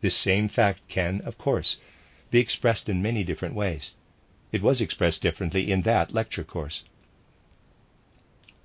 This 0.00 0.16
same 0.16 0.48
fact 0.48 0.80
can, 0.88 1.20
of 1.22 1.38
course, 1.38 1.76
be 2.30 2.40
expressed 2.40 2.88
in 2.88 3.02
many 3.02 3.22
different 3.24 3.54
ways. 3.54 3.94
It 4.52 4.62
was 4.62 4.80
expressed 4.80 5.22
differently 5.22 5.70
in 5.70 5.82
that 5.82 6.12
lecture 6.12 6.44
course. 6.44 6.82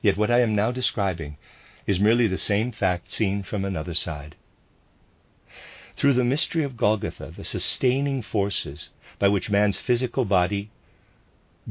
Yet 0.01 0.17
what 0.17 0.31
I 0.31 0.41
am 0.41 0.55
now 0.55 0.71
describing 0.71 1.37
is 1.85 1.99
merely 1.99 2.27
the 2.27 2.37
same 2.37 2.71
fact 2.71 3.11
seen 3.11 3.43
from 3.43 3.63
another 3.63 3.93
side. 3.93 4.35
Through 5.95 6.13
the 6.13 6.23
mystery 6.23 6.63
of 6.63 6.75
Golgotha, 6.75 7.33
the 7.35 7.43
sustaining 7.45 8.21
forces 8.21 8.89
by 9.19 9.27
which 9.27 9.49
man's 9.49 9.77
physical 9.77 10.25
body 10.25 10.69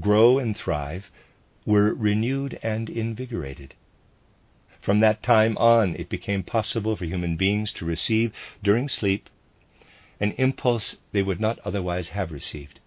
grow 0.01 0.39
and 0.39 0.57
thrive 0.57 1.11
were 1.67 1.93
renewed 1.93 2.59
and 2.63 2.89
invigorated. 2.89 3.75
From 4.81 5.01
that 5.01 5.23
time 5.23 5.57
on, 5.59 5.97
it 5.97 6.09
became 6.09 6.43
possible 6.43 6.95
for 6.95 7.05
human 7.05 7.37
beings 7.37 7.73
to 7.73 7.85
receive 7.85 8.33
during 8.63 8.89
sleep 8.89 9.29
an 10.21 10.33
impulse 10.33 10.97
they 11.13 11.23
would 11.23 11.41
not 11.41 11.59
otherwise 11.61 12.11
have 12.11 12.31
received. 12.31 12.81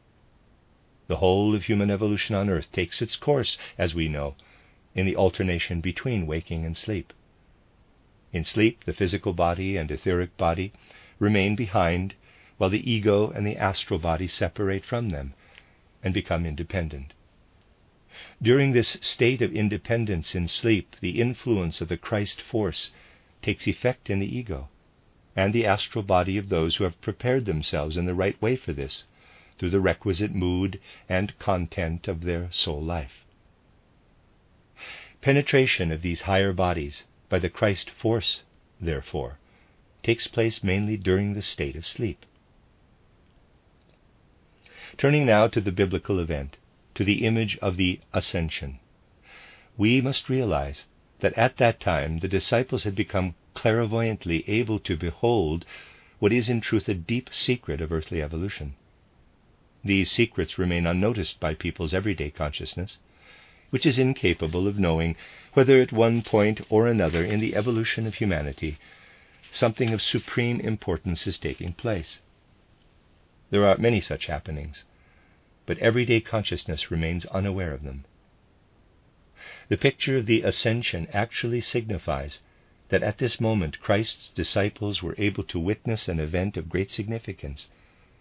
The 1.07 1.15
whole 1.15 1.55
of 1.55 1.63
human 1.63 1.89
evolution 1.89 2.35
on 2.35 2.49
earth 2.49 2.69
takes 2.73 3.01
its 3.01 3.15
course, 3.15 3.57
as 3.77 3.95
we 3.95 4.09
know, 4.09 4.35
in 4.93 5.05
the 5.05 5.15
alternation 5.15 5.79
between 5.79 6.27
waking 6.27 6.65
and 6.65 6.75
sleep. 6.75 7.13
In 8.33 8.43
sleep, 8.43 8.83
the 8.83 8.91
physical 8.91 9.31
body 9.31 9.77
and 9.77 9.89
etheric 9.89 10.35
body 10.35 10.73
remain 11.17 11.55
behind, 11.55 12.13
while 12.57 12.69
the 12.69 12.91
ego 12.91 13.29
and 13.31 13.47
the 13.47 13.55
astral 13.55 13.99
body 14.01 14.27
separate 14.27 14.83
from 14.83 15.09
them 15.11 15.33
and 16.03 16.13
become 16.13 16.45
independent. 16.45 17.13
During 18.41 18.73
this 18.73 18.97
state 18.99 19.41
of 19.41 19.55
independence 19.55 20.35
in 20.35 20.49
sleep, 20.49 20.97
the 20.99 21.21
influence 21.21 21.79
of 21.79 21.87
the 21.87 21.95
Christ 21.95 22.41
force 22.41 22.91
takes 23.41 23.65
effect 23.65 24.09
in 24.09 24.19
the 24.19 24.37
ego 24.37 24.67
and 25.37 25.53
the 25.53 25.65
astral 25.65 26.03
body 26.03 26.37
of 26.37 26.49
those 26.49 26.75
who 26.75 26.83
have 26.83 26.99
prepared 26.99 27.45
themselves 27.45 27.95
in 27.95 28.05
the 28.05 28.13
right 28.13 28.41
way 28.41 28.57
for 28.57 28.73
this, 28.73 29.05
through 29.57 29.69
the 29.69 29.79
requisite 29.79 30.33
mood 30.33 30.79
and 31.09 31.37
content 31.39 32.07
of 32.07 32.23
their 32.23 32.51
soul 32.51 32.81
life. 32.81 33.25
Penetration 35.21 35.91
of 35.91 36.01
these 36.01 36.21
higher 36.21 36.53
bodies 36.53 37.03
by 37.29 37.39
the 37.39 37.49
Christ 37.49 37.89
force, 37.89 38.43
therefore, 38.79 39.39
takes 40.03 40.27
place 40.27 40.63
mainly 40.63 40.95
during 40.95 41.33
the 41.33 41.41
state 41.41 41.75
of 41.75 41.85
sleep. 41.85 42.25
Turning 44.97 45.25
now 45.25 45.47
to 45.47 45.59
the 45.59 45.71
biblical 45.71 46.19
event, 46.19 46.57
to 46.95 47.03
the 47.03 47.25
image 47.25 47.57
of 47.57 47.77
the 47.77 47.99
ascension. 48.13 48.79
We 49.75 50.01
must 50.01 50.29
realize 50.29 50.85
that 51.19 51.33
at 51.33 51.57
that 51.57 51.79
time 51.79 52.19
the 52.19 52.27
disciples 52.27 52.83
had 52.83 52.95
become 52.95 53.35
clairvoyantly 53.53 54.47
able 54.47 54.79
to 54.79 54.95
behold 54.95 55.65
what 56.19 56.31
is 56.31 56.49
in 56.49 56.61
truth 56.61 56.87
a 56.87 56.93
deep 56.93 57.29
secret 57.33 57.81
of 57.81 57.91
earthly 57.91 58.21
evolution. 58.21 58.75
These 59.88 60.12
secrets 60.12 60.58
remain 60.58 60.86
unnoticed 60.86 61.39
by 61.39 61.53
people's 61.53 61.94
everyday 61.94 62.29
consciousness, 62.29 62.98
which 63.70 63.86
is 63.86 63.98
incapable 63.98 64.67
of 64.67 64.77
knowing 64.77 65.15
whether 65.53 65.82
at 65.82 65.94
one 65.94 66.24
point 66.24 66.60
or 66.70 66.88
another 66.88 67.24
in 67.24 67.39
the 67.39 67.56
evolution 67.56 68.06
of 68.06 68.15
humanity 68.15 68.79
something 69.50 69.94
of 69.94 70.01
supreme 70.01 70.60
importance 70.60 71.25
is 71.25 71.39
taking 71.39 71.72
place. 71.72 72.22
There 73.50 73.65
are 73.65 73.77
many 73.77 74.01
such 74.01 74.25
happenings 74.25 74.84
but 75.65 75.77
everyday 75.77 76.20
consciousness 76.20 76.91
remains 76.91 77.25
unaware 77.27 77.72
of 77.72 77.84
them. 77.84 78.03
The 79.70 79.77
picture 79.77 80.17
of 80.17 80.25
the 80.25 80.41
ascension 80.41 81.08
actually 81.13 81.62
signifies 81.62 82.41
that 82.89 83.03
at 83.03 83.20
this 83.20 83.39
moment 83.39 83.79
Christ's 83.79 84.32
disciples 84.32 85.01
were 85.01 85.15
able 85.17 85.46
to 85.46 85.58
witness 85.58 86.10
an 86.10 86.20
event 86.20 86.58
of 86.58 86.67
great 86.67 86.91
significance, 86.91 87.70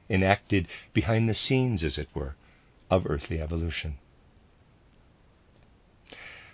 enacted 0.08 0.68
behind 0.92 1.28
the 1.28 1.34
scenes, 1.34 1.82
as 1.82 1.98
it 1.98 2.08
were, 2.14 2.36
of 2.90 3.06
earthly 3.06 3.40
evolution. 3.40 3.98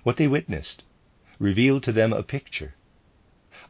What 0.03 0.17
they 0.17 0.27
witnessed 0.27 0.83
revealed 1.39 1.83
to 1.85 1.93
them 1.93 2.13
a 2.13 2.23
picture, 2.23 2.75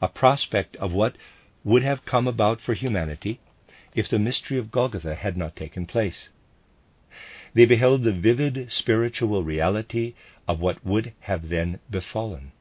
a 0.00 0.08
prospect 0.08 0.76
of 0.76 0.92
what 0.92 1.16
would 1.64 1.82
have 1.82 2.04
come 2.04 2.26
about 2.26 2.60
for 2.60 2.74
humanity 2.74 3.40
if 3.94 4.08
the 4.08 4.18
mystery 4.18 4.58
of 4.58 4.70
Golgotha 4.70 5.14
had 5.14 5.36
not 5.36 5.56
taken 5.56 5.86
place. 5.86 6.30
They 7.54 7.66
beheld 7.66 8.02
the 8.02 8.12
vivid 8.12 8.72
spiritual 8.72 9.44
reality 9.44 10.14
of 10.48 10.60
what 10.60 10.84
would 10.84 11.12
have 11.20 11.48
then 11.50 11.78
befallen. 11.90 12.52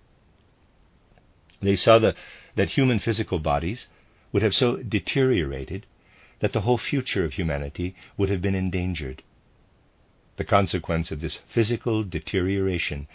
They 1.61 1.75
saw 1.75 1.99
the, 1.99 2.15
that 2.55 2.71
human 2.71 2.99
physical 2.99 3.39
bodies 3.39 3.87
would 4.31 4.43
have 4.43 4.55
so 4.55 4.77
deteriorated 4.77 5.85
that 6.41 6.53
the 6.53 6.61
whole 6.61 6.77
future 6.77 7.23
of 7.23 7.33
humanity 7.33 7.95
would 8.17 8.29
have 8.29 8.41
been 8.41 8.55
endangered. 8.55 9.23
The 10.37 10.43
consequence 10.43 11.11
of 11.11 11.21
this 11.21 11.37
physical 11.47 12.03
deterioration 12.03 13.07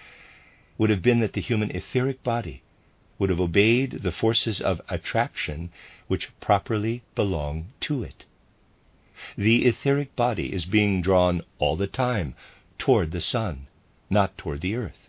would 0.79 0.91
have 0.91 1.03
been 1.03 1.21
that 1.21 1.33
the 1.33 1.41
human 1.41 1.71
etheric 1.71 2.23
body 2.23 2.63
would 3.19 3.31
have 3.31 3.41
obeyed 3.41 4.03
the 4.03 4.13
forces 4.13 4.61
of 4.61 4.81
attraction 4.89 5.71
which 6.07 6.31
properly 6.41 7.03
belong 7.15 7.73
to 7.81 8.03
it. 8.03 8.25
The 9.37 9.65
etheric 9.65 10.15
body 10.15 10.53
is 10.53 10.67
being 10.67 11.03
drawn 11.03 11.43
all 11.59 11.77
the 11.77 11.87
time 11.87 12.35
toward 12.79 13.11
the 13.11 13.21
sun, 13.21 13.67
not 14.11 14.37
toward 14.39 14.61
the 14.61 14.77
earth. 14.77 15.09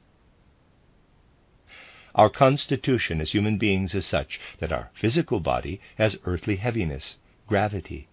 Our 2.16 2.30
constitution 2.30 3.22
as 3.22 3.34
human 3.34 3.58
beings 3.58 3.94
is 3.94 4.06
such 4.06 4.40
that 4.60 4.72
our 4.72 4.90
physical 4.96 5.40
body 5.40 5.80
has 5.98 6.18
earthly 6.24 6.56
heaviness, 6.56 7.18
gravity, 7.48 8.08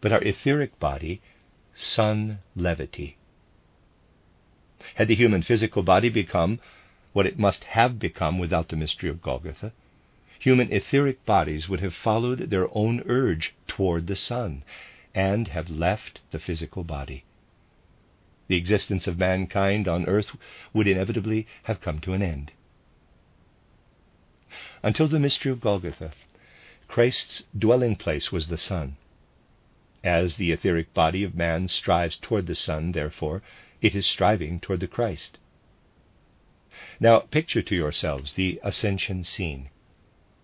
but 0.00 0.12
our 0.12 0.22
etheric 0.22 0.78
body, 0.78 1.20
sun 1.74 2.38
levity. 2.56 3.16
Had 4.94 5.08
the 5.08 5.14
human 5.14 5.42
physical 5.42 5.82
body 5.82 6.08
become 6.08 6.60
what 7.12 7.26
it 7.26 7.38
must 7.38 7.64
have 7.64 7.98
become 7.98 8.38
without 8.38 8.68
the 8.68 8.76
mystery 8.76 9.10
of 9.10 9.22
Golgotha, 9.22 9.72
human 10.38 10.72
etheric 10.72 11.24
bodies 11.24 11.68
would 11.68 11.80
have 11.80 11.94
followed 11.94 12.50
their 12.50 12.68
own 12.76 13.02
urge 13.06 13.54
toward 13.66 14.06
the 14.06 14.16
sun 14.16 14.64
and 15.14 15.48
have 15.48 15.70
left 15.70 16.20
the 16.30 16.38
physical 16.38 16.84
body. 16.84 17.24
The 18.48 18.56
existence 18.56 19.06
of 19.06 19.18
mankind 19.18 19.86
on 19.86 20.06
earth 20.06 20.36
would 20.72 20.88
inevitably 20.88 21.46
have 21.64 21.80
come 21.80 22.00
to 22.00 22.12
an 22.12 22.22
end. 22.22 22.52
Until 24.82 25.06
the 25.06 25.20
mystery 25.20 25.52
of 25.52 25.60
Golgotha, 25.60 26.12
Christ's 26.92 27.44
dwelling 27.58 27.96
place 27.96 28.30
was 28.30 28.48
the 28.48 28.58
sun. 28.58 28.98
As 30.04 30.36
the 30.36 30.52
etheric 30.52 30.92
body 30.92 31.24
of 31.24 31.34
man 31.34 31.68
strives 31.68 32.18
toward 32.18 32.46
the 32.46 32.54
sun, 32.54 32.92
therefore, 32.92 33.42
it 33.80 33.94
is 33.94 34.04
striving 34.04 34.60
toward 34.60 34.80
the 34.80 34.86
Christ. 34.86 35.38
Now, 37.00 37.20
picture 37.20 37.62
to 37.62 37.74
yourselves 37.74 38.34
the 38.34 38.60
ascension 38.62 39.24
scene. 39.24 39.70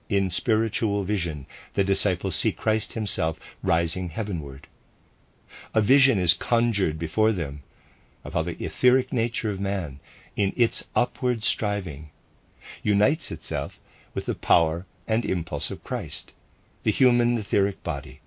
In 0.09 0.31
spiritual 0.31 1.05
vision, 1.05 1.45
the 1.75 1.85
disciples 1.85 2.37
see 2.37 2.53
Christ 2.53 2.95
Himself 2.95 3.39
rising 3.63 4.09
heavenward. 4.09 4.69
A 5.75 5.83
vision 5.83 6.19
is 6.19 6.33
conjured 6.33 6.99
before 6.99 7.33
them 7.33 7.63
of 8.25 8.33
how 8.33 8.43
the 8.43 8.57
etheric 8.65 9.13
nature 9.13 9.51
of 9.51 9.61
man, 9.61 10.01
in 10.35 10.55
its 10.57 10.87
upward 10.97 11.45
striving, 11.45 12.09
unites 12.83 13.31
itself 13.31 13.79
with 14.15 14.25
the 14.25 14.35
power 14.35 14.87
and 15.07 15.27
impulse 15.27 15.71
of 15.71 15.85
Christ, 15.85 16.33
the 16.89 16.93
human 16.93 17.37
etheric 17.37 17.83
body, 17.83 18.19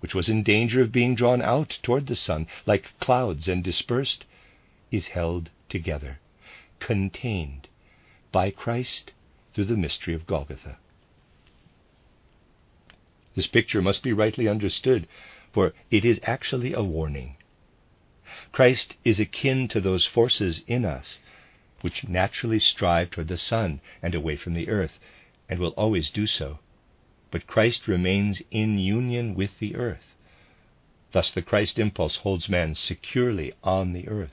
which 0.00 0.14
was 0.14 0.30
in 0.30 0.42
danger 0.42 0.80
of 0.80 0.90
being 0.90 1.14
drawn 1.14 1.42
out 1.42 1.78
toward 1.82 2.06
the 2.06 2.16
sun 2.16 2.46
like 2.64 2.98
clouds 3.00 3.46
and 3.46 3.62
dispersed, 3.62 4.24
is 4.90 5.08
held 5.08 5.50
together, 5.68 6.18
contained 6.80 7.68
by 8.32 8.50
Christ 8.50 9.12
through 9.52 9.66
the 9.66 9.76
mystery 9.76 10.14
of 10.14 10.26
Golgotha. 10.26 10.78
This 13.34 13.46
picture 13.46 13.82
must 13.82 14.02
be 14.02 14.14
rightly 14.14 14.48
understood, 14.48 15.06
for 15.52 15.74
it 15.90 16.02
is 16.02 16.18
actually 16.22 16.72
a 16.72 16.82
warning. 16.82 17.36
Christ 18.52 18.96
is 19.04 19.20
akin 19.20 19.68
to 19.68 19.82
those 19.82 20.06
forces 20.06 20.62
in 20.66 20.86
us 20.86 21.20
which 21.82 22.08
naturally 22.08 22.58
strive 22.58 23.10
toward 23.10 23.28
the 23.28 23.36
sun 23.36 23.82
and 24.02 24.14
away 24.14 24.36
from 24.36 24.54
the 24.54 24.70
earth, 24.70 24.98
and 25.46 25.60
will 25.60 25.76
always 25.76 26.10
do 26.10 26.26
so. 26.26 26.58
But 27.30 27.46
Christ 27.46 27.86
remains 27.86 28.40
in 28.50 28.78
union 28.78 29.34
with 29.34 29.58
the 29.58 29.76
earth. 29.76 30.14
Thus, 31.12 31.30
the 31.30 31.42
Christ 31.42 31.78
impulse 31.78 32.16
holds 32.16 32.48
man 32.48 32.74
securely 32.74 33.52
on 33.62 33.92
the 33.92 34.08
earth. 34.08 34.32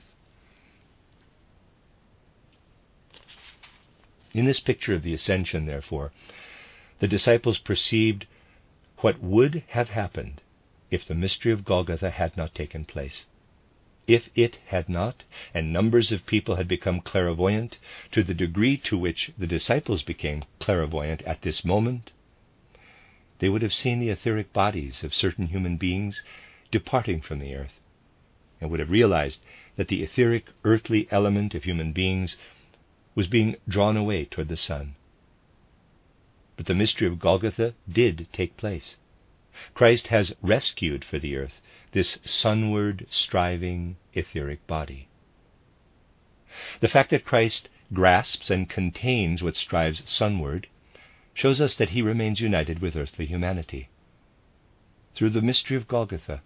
In 4.32 4.46
this 4.46 4.60
picture 4.60 4.94
of 4.94 5.02
the 5.02 5.12
ascension, 5.12 5.66
therefore, 5.66 6.10
the 6.98 7.06
disciples 7.08 7.58
perceived 7.58 8.26
what 8.98 9.20
would 9.20 9.62
have 9.68 9.90
happened 9.90 10.40
if 10.90 11.04
the 11.04 11.14
mystery 11.14 11.52
of 11.52 11.66
Golgotha 11.66 12.10
had 12.10 12.34
not 12.34 12.54
taken 12.54 12.86
place. 12.86 13.26
If 14.06 14.30
it 14.34 14.58
had 14.68 14.88
not, 14.88 15.24
and 15.52 15.70
numbers 15.72 16.12
of 16.12 16.24
people 16.24 16.56
had 16.56 16.68
become 16.68 17.00
clairvoyant 17.00 17.76
to 18.12 18.22
the 18.22 18.32
degree 18.34 18.78
to 18.78 18.96
which 18.96 19.32
the 19.36 19.46
disciples 19.46 20.02
became 20.02 20.44
clairvoyant 20.60 21.20
at 21.22 21.42
this 21.42 21.62
moment, 21.62 22.12
they 23.38 23.48
would 23.48 23.62
have 23.62 23.74
seen 23.74 23.98
the 23.98 24.08
etheric 24.08 24.52
bodies 24.52 25.04
of 25.04 25.14
certain 25.14 25.48
human 25.48 25.76
beings 25.76 26.22
departing 26.70 27.20
from 27.20 27.38
the 27.38 27.54
earth, 27.54 27.80
and 28.60 28.70
would 28.70 28.80
have 28.80 28.90
realized 28.90 29.40
that 29.76 29.88
the 29.88 30.02
etheric 30.02 30.46
earthly 30.64 31.06
element 31.10 31.54
of 31.54 31.64
human 31.64 31.92
beings 31.92 32.36
was 33.14 33.26
being 33.26 33.56
drawn 33.68 33.96
away 33.96 34.24
toward 34.24 34.48
the 34.48 34.56
sun. 34.56 34.94
But 36.56 36.66
the 36.66 36.74
mystery 36.74 37.06
of 37.06 37.18
Golgotha 37.18 37.74
did 37.90 38.28
take 38.32 38.56
place. 38.56 38.96
Christ 39.74 40.08
has 40.08 40.34
rescued 40.40 41.04
for 41.04 41.18
the 41.18 41.36
earth 41.36 41.60
this 41.92 42.18
sunward 42.24 43.06
striving 43.10 43.96
etheric 44.14 44.66
body. 44.66 45.08
The 46.80 46.88
fact 46.88 47.10
that 47.10 47.24
Christ 47.24 47.68
grasps 47.92 48.50
and 48.50 48.68
contains 48.68 49.42
what 49.42 49.56
strives 49.56 50.02
sunward 50.08 50.68
shows 51.36 51.60
us 51.60 51.76
that 51.76 51.90
he 51.90 52.02
remains 52.02 52.40
united 52.40 52.80
with 52.80 52.96
earthly 52.96 53.26
humanity. 53.26 53.88
Through 55.14 55.30
the 55.30 55.42
mystery 55.42 55.76
of 55.76 55.86
Golgotha, 55.86 56.42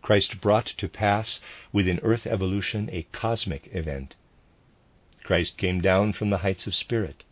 Christ 0.00 0.40
brought 0.40 0.66
to 0.78 0.88
pass 0.88 1.40
within 1.72 2.00
earth 2.02 2.26
evolution 2.26 2.88
a 2.90 3.06
cosmic 3.12 3.68
event 3.74 4.14
Christ 5.24 5.56
came 5.56 5.80
down 5.80 6.12
from 6.12 6.28
the 6.28 6.38
heights 6.38 6.66
of 6.66 6.74
spirit, 6.74 7.24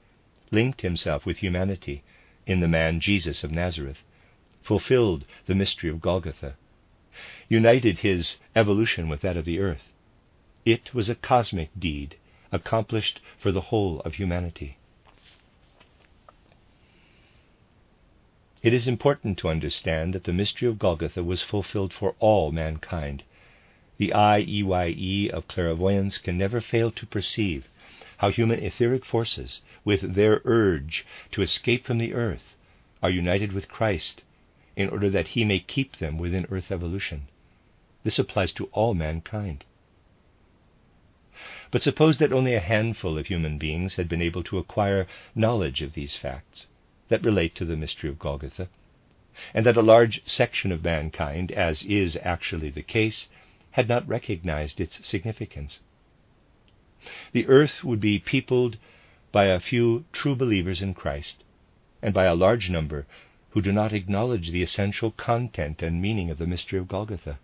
linked 0.50 0.80
himself 0.80 1.26
with 1.26 1.38
humanity 1.38 2.02
in 2.46 2.60
the 2.60 2.66
man 2.66 3.00
Jesus 3.00 3.44
of 3.44 3.52
Nazareth, 3.52 4.02
fulfilled 4.62 5.26
the 5.44 5.54
mystery 5.54 5.90
of 5.90 6.00
Golgotha, 6.00 6.56
united 7.50 7.98
his 7.98 8.38
evolution 8.56 9.10
with 9.10 9.20
that 9.20 9.36
of 9.36 9.44
the 9.44 9.60
earth. 9.60 9.92
It 10.64 10.94
was 10.94 11.10
a 11.10 11.14
cosmic 11.14 11.68
deed 11.78 12.16
accomplished 12.50 13.20
for 13.38 13.52
the 13.52 13.68
whole 13.68 14.00
of 14.00 14.14
humanity. 14.14 14.78
It 18.62 18.72
is 18.72 18.86
important 18.86 19.38
to 19.38 19.48
understand 19.48 20.12
that 20.14 20.22
the 20.22 20.32
mystery 20.32 20.68
of 20.68 20.78
Golgotha 20.78 21.24
was 21.24 21.42
fulfilled 21.42 21.92
for 21.92 22.14
all 22.20 22.52
mankind. 22.52 23.24
The 23.98 24.12
IEYE 24.14 25.30
of 25.30 25.48
clairvoyance 25.48 26.16
can 26.16 26.38
never 26.38 26.60
fail 26.60 26.92
to 26.92 27.04
perceive 27.04 27.66
how 28.18 28.30
human 28.30 28.60
etheric 28.60 29.04
forces, 29.04 29.62
with 29.84 30.14
their 30.14 30.42
urge 30.44 31.04
to 31.32 31.42
escape 31.42 31.84
from 31.84 31.98
the 31.98 32.14
earth, 32.14 32.54
are 33.02 33.10
united 33.10 33.52
with 33.52 33.66
Christ 33.66 34.22
in 34.76 34.88
order 34.90 35.10
that 35.10 35.26
he 35.34 35.44
may 35.44 35.58
keep 35.58 35.96
them 35.96 36.16
within 36.16 36.46
earth 36.48 36.70
evolution. 36.70 37.26
This 38.04 38.20
applies 38.20 38.52
to 38.52 38.66
all 38.66 38.94
mankind. 38.94 39.64
But 41.72 41.82
suppose 41.82 42.18
that 42.18 42.32
only 42.32 42.54
a 42.54 42.60
handful 42.60 43.18
of 43.18 43.26
human 43.26 43.58
beings 43.58 43.96
had 43.96 44.08
been 44.08 44.22
able 44.22 44.44
to 44.44 44.58
acquire 44.58 45.08
knowledge 45.34 45.82
of 45.82 45.94
these 45.94 46.14
facts 46.14 46.68
that 47.12 47.24
relate 47.26 47.54
to 47.54 47.66
the 47.66 47.76
mystery 47.76 48.08
of 48.08 48.18
Golgotha, 48.18 48.68
and 49.52 49.66
that 49.66 49.76
a 49.76 49.82
large 49.82 50.22
section 50.24 50.72
of 50.72 50.82
mankind, 50.82 51.52
as 51.52 51.82
is 51.82 52.16
actually 52.22 52.70
the 52.70 52.82
case, 52.82 53.28
had 53.72 53.86
not 53.86 54.08
recognized 54.08 54.80
its 54.80 55.06
significance. 55.06 55.80
The 57.32 57.46
earth 57.48 57.84
would 57.84 58.00
be 58.00 58.18
peopled 58.18 58.78
by 59.30 59.44
a 59.44 59.60
few 59.60 60.06
true 60.12 60.34
believers 60.34 60.80
in 60.80 60.94
Christ, 60.94 61.44
and 62.00 62.14
by 62.14 62.24
a 62.24 62.34
large 62.34 62.70
number 62.70 63.06
who 63.50 63.60
do 63.60 63.72
not 63.72 63.92
acknowledge 63.92 64.50
the 64.50 64.62
essential 64.62 65.10
content 65.10 65.82
and 65.82 66.00
meaning 66.00 66.30
of 66.30 66.38
the 66.38 66.46
mystery 66.46 66.78
of 66.78 66.88
Golgotha. 66.88 67.38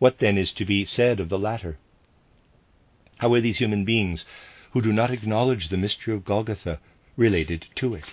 What 0.00 0.18
then 0.18 0.36
is 0.36 0.52
to 0.54 0.64
be 0.64 0.84
said 0.84 1.20
of 1.20 1.28
the 1.28 1.38
latter? 1.38 1.78
How 3.18 3.32
are 3.32 3.40
these 3.40 3.58
human 3.58 3.84
beings 3.84 4.24
who 4.72 4.82
do 4.82 4.92
not 4.92 5.12
acknowledge 5.12 5.68
the 5.68 5.76
mystery 5.76 6.14
of 6.14 6.24
Golgotha 6.24 6.80
related 7.16 7.66
to 7.76 7.94
it? 7.94 8.04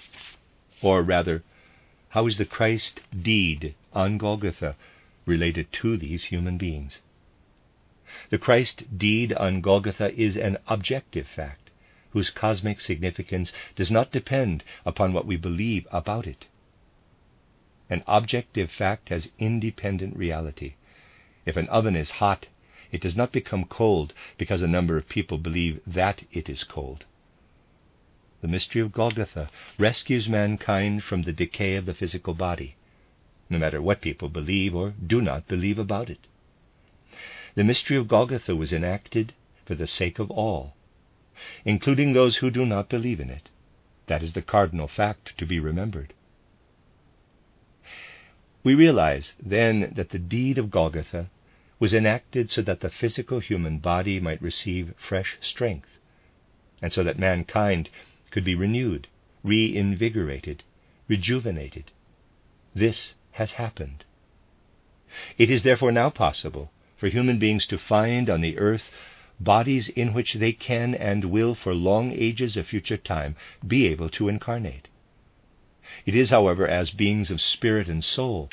Or 0.84 1.02
rather, 1.02 1.44
how 2.10 2.28
is 2.28 2.38
the 2.38 2.46
Christ 2.46 3.00
deed 3.18 3.74
on 3.94 4.18
Golgotha 4.18 4.76
related 5.26 5.72
to 5.72 5.96
these 5.96 6.26
human 6.26 6.58
beings? 6.58 7.00
The 8.30 8.38
Christ 8.38 8.98
deed 8.98 9.32
on 9.32 9.62
Golgotha 9.62 10.14
is 10.14 10.36
an 10.36 10.58
objective 10.68 11.26
fact, 11.26 11.70
whose 12.10 12.30
cosmic 12.30 12.82
significance 12.82 13.54
does 13.76 13.90
not 13.90 14.12
depend 14.12 14.66
upon 14.86 15.14
what 15.14 15.26
we 15.26 15.38
believe 15.38 15.88
about 15.90 16.28
it. 16.28 16.48
An 17.90 18.04
objective 18.06 18.70
fact 18.70 19.08
has 19.08 19.32
independent 19.40 20.18
reality. 20.18 20.74
If 21.46 21.56
an 21.56 21.70
oven 21.70 21.96
is 21.96 22.12
hot, 22.12 22.48
it 22.92 23.00
does 23.00 23.16
not 23.16 23.32
become 23.32 23.64
cold 23.64 24.14
because 24.38 24.62
a 24.62 24.68
number 24.68 24.98
of 24.98 25.08
people 25.08 25.38
believe 25.38 25.80
that 25.88 26.24
it 26.34 26.50
is 26.50 26.66
cold. 26.66 27.06
The 28.44 28.50
mystery 28.50 28.82
of 28.82 28.92
Golgotha 28.92 29.50
rescues 29.78 30.28
mankind 30.28 31.06
from 31.06 31.22
the 31.22 31.32
decay 31.32 31.78
of 31.78 31.86
the 31.86 31.94
physical 31.94 32.34
body, 32.34 32.76
no 33.50 33.58
matter 33.58 33.82
what 33.82 34.02
people 34.02 34.28
believe 34.28 34.76
or 34.76 34.94
do 35.08 35.22
not 35.22 35.48
believe 35.48 35.80
about 35.80 36.10
it. 36.10 36.28
The 37.56 37.64
mystery 37.64 37.96
of 37.96 38.10
Golgotha 38.10 38.54
was 38.54 38.74
enacted 38.74 39.32
for 39.64 39.76
the 39.76 39.88
sake 39.88 40.20
of 40.20 40.30
all, 40.30 40.76
including 41.64 42.12
those 42.12 42.36
who 42.36 42.52
do 42.52 42.66
not 42.66 42.90
believe 42.90 43.22
in 43.22 43.30
it. 43.30 43.50
That 44.08 44.22
is 44.22 44.34
the 44.34 44.42
cardinal 44.42 44.90
fact 44.90 45.38
to 45.38 45.46
be 45.46 45.62
remembered. 45.62 46.14
We 48.62 48.76
realize 48.76 49.36
then 49.42 49.94
that 49.96 50.10
the 50.10 50.20
deed 50.20 50.58
of 50.58 50.70
Golgotha 50.70 51.30
was 51.80 51.94
enacted 51.94 52.52
so 52.52 52.62
that 52.64 52.82
the 52.82 52.90
physical 52.90 53.40
human 53.40 53.78
body 53.78 54.20
might 54.20 54.42
receive 54.42 54.96
fresh 54.98 55.38
strength, 55.40 55.98
and 56.82 56.92
so 56.92 57.06
that 57.06 57.18
mankind 57.18 57.90
could 58.34 58.44
be 58.44 58.56
renewed, 58.56 59.08
reinvigorated, 59.44 60.64
rejuvenated. 61.08 61.92
This 62.74 63.14
has 63.34 63.52
happened. 63.54 64.04
It 65.38 65.52
is 65.52 65.62
therefore 65.62 65.92
now 65.92 66.10
possible 66.10 66.72
for 66.98 67.10
human 67.10 67.38
beings 67.38 67.68
to 67.68 67.78
find 67.78 68.32
on 68.32 68.42
the 68.42 68.58
earth 68.58 68.90
bodies 69.40 69.88
in 69.90 70.14
which 70.14 70.34
they 70.34 70.52
can 70.52 70.96
and 70.96 71.26
will, 71.26 71.54
for 71.54 71.76
long 71.76 72.12
ages 72.12 72.58
of 72.58 72.66
future 72.66 72.98
time, 72.98 73.36
be 73.68 73.86
able 73.86 74.10
to 74.10 74.30
incarnate. 74.30 74.88
It 76.08 76.16
is, 76.16 76.32
however, 76.32 76.68
as 76.68 76.90
beings 76.90 77.30
of 77.30 77.40
spirit 77.40 77.88
and 77.88 78.04
soul 78.04 78.50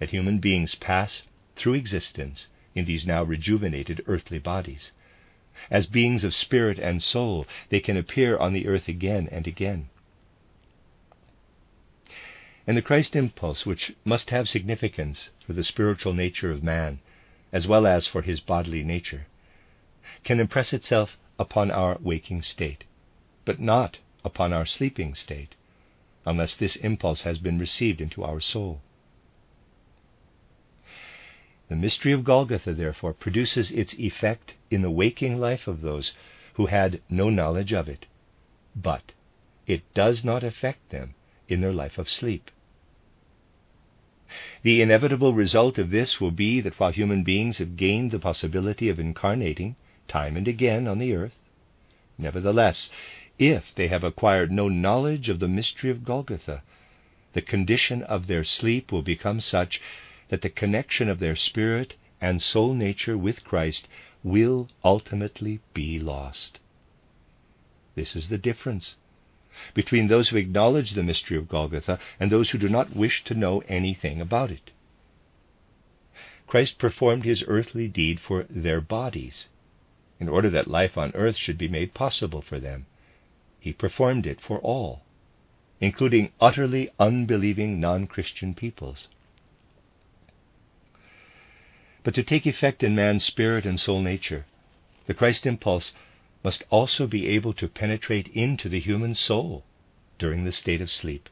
that 0.00 0.10
human 0.10 0.38
beings 0.38 0.74
pass 0.74 1.22
through 1.56 1.74
existence 1.74 2.48
in 2.74 2.84
these 2.84 3.06
now 3.06 3.22
rejuvenated 3.22 4.02
earthly 4.06 4.38
bodies. 4.38 4.92
As 5.70 5.86
beings 5.86 6.24
of 6.24 6.34
spirit 6.34 6.80
and 6.80 7.00
soul, 7.00 7.46
they 7.68 7.78
can 7.78 7.96
appear 7.96 8.36
on 8.36 8.52
the 8.52 8.66
earth 8.66 8.88
again 8.88 9.28
and 9.30 9.46
again. 9.46 9.88
And 12.66 12.76
the 12.76 12.82
Christ 12.82 13.14
impulse, 13.14 13.64
which 13.64 13.92
must 14.04 14.30
have 14.30 14.48
significance 14.48 15.30
for 15.46 15.52
the 15.52 15.62
spiritual 15.62 16.12
nature 16.12 16.50
of 16.50 16.64
man, 16.64 16.98
as 17.52 17.68
well 17.68 17.86
as 17.86 18.08
for 18.08 18.22
his 18.22 18.40
bodily 18.40 18.82
nature, 18.82 19.26
can 20.24 20.40
impress 20.40 20.72
itself 20.72 21.16
upon 21.38 21.70
our 21.70 21.98
waking 22.00 22.42
state, 22.42 22.82
but 23.44 23.60
not 23.60 23.98
upon 24.24 24.52
our 24.52 24.66
sleeping 24.66 25.14
state, 25.14 25.54
unless 26.26 26.56
this 26.56 26.74
impulse 26.74 27.22
has 27.22 27.38
been 27.38 27.60
received 27.60 28.00
into 28.00 28.24
our 28.24 28.40
soul. 28.40 28.80
The 31.70 31.76
mystery 31.76 32.12
of 32.12 32.24
Golgotha, 32.24 32.74
therefore, 32.74 33.14
produces 33.14 33.70
its 33.70 33.94
effect 33.94 34.52
in 34.70 34.82
the 34.82 34.90
waking 34.90 35.40
life 35.40 35.66
of 35.66 35.80
those 35.80 36.12
who 36.52 36.66
had 36.66 37.00
no 37.08 37.30
knowledge 37.30 37.72
of 37.72 37.88
it, 37.88 38.04
but 38.76 39.12
it 39.66 39.80
does 39.94 40.22
not 40.22 40.44
affect 40.44 40.90
them 40.90 41.14
in 41.48 41.62
their 41.62 41.72
life 41.72 41.96
of 41.96 42.10
sleep. 42.10 42.50
The 44.60 44.82
inevitable 44.82 45.32
result 45.32 45.78
of 45.78 45.88
this 45.88 46.20
will 46.20 46.30
be 46.30 46.60
that 46.60 46.78
while 46.78 46.92
human 46.92 47.22
beings 47.24 47.56
have 47.56 47.78
gained 47.78 48.10
the 48.10 48.18
possibility 48.18 48.90
of 48.90 49.00
incarnating 49.00 49.76
time 50.06 50.36
and 50.36 50.46
again 50.46 50.86
on 50.86 50.98
the 50.98 51.14
earth, 51.14 51.38
nevertheless, 52.18 52.90
if 53.38 53.74
they 53.74 53.88
have 53.88 54.04
acquired 54.04 54.52
no 54.52 54.68
knowledge 54.68 55.30
of 55.30 55.38
the 55.40 55.48
mystery 55.48 55.88
of 55.88 56.04
Golgotha, 56.04 56.62
the 57.32 57.40
condition 57.40 58.02
of 58.02 58.26
their 58.26 58.44
sleep 58.44 58.92
will 58.92 59.00
become 59.00 59.40
such 59.40 59.80
that 60.28 60.42
the 60.42 60.50
connection 60.50 61.08
of 61.08 61.18
their 61.18 61.36
spirit 61.36 61.94
and 62.20 62.40
soul 62.40 62.74
nature 62.74 63.16
with 63.18 63.44
Christ 63.44 63.88
will 64.22 64.68
ultimately 64.82 65.60
be 65.74 65.98
lost. 65.98 66.60
This 67.94 68.16
is 68.16 68.28
the 68.28 68.38
difference 68.38 68.96
between 69.74 70.08
those 70.08 70.28
who 70.30 70.36
acknowledge 70.36 70.92
the 70.92 71.02
mystery 71.02 71.36
of 71.36 71.48
Golgotha 71.48 71.98
and 72.18 72.30
those 72.30 72.50
who 72.50 72.58
do 72.58 72.68
not 72.68 72.96
wish 72.96 73.22
to 73.24 73.34
know 73.34 73.60
anything 73.68 74.20
about 74.20 74.50
it. 74.50 74.72
Christ 76.46 76.78
performed 76.78 77.24
his 77.24 77.44
earthly 77.46 77.88
deed 77.88 78.20
for 78.20 78.44
their 78.50 78.80
bodies, 78.80 79.48
in 80.20 80.28
order 80.28 80.50
that 80.50 80.68
life 80.68 80.96
on 80.96 81.12
earth 81.14 81.36
should 81.36 81.58
be 81.58 81.68
made 81.68 81.94
possible 81.94 82.42
for 82.42 82.58
them. 82.58 82.86
He 83.58 83.72
performed 83.72 84.26
it 84.26 84.40
for 84.40 84.58
all, 84.58 85.02
including 85.80 86.32
utterly 86.40 86.90
unbelieving 86.98 87.80
non 87.80 88.06
Christian 88.06 88.54
peoples. 88.54 89.08
But 92.04 92.14
to 92.14 92.22
take 92.22 92.46
effect 92.46 92.82
in 92.82 92.94
man's 92.94 93.24
spirit 93.24 93.64
and 93.64 93.80
soul 93.80 94.00
nature, 94.00 94.44
the 95.06 95.14
Christ 95.14 95.46
impulse 95.46 95.94
must 96.44 96.62
also 96.68 97.06
be 97.06 97.26
able 97.28 97.54
to 97.54 97.66
penetrate 97.66 98.28
into 98.28 98.68
the 98.68 98.78
human 98.78 99.14
soul 99.14 99.64
during 100.18 100.44
the 100.44 100.52
state 100.52 100.82
of 100.82 100.90
sleep. 100.90 101.30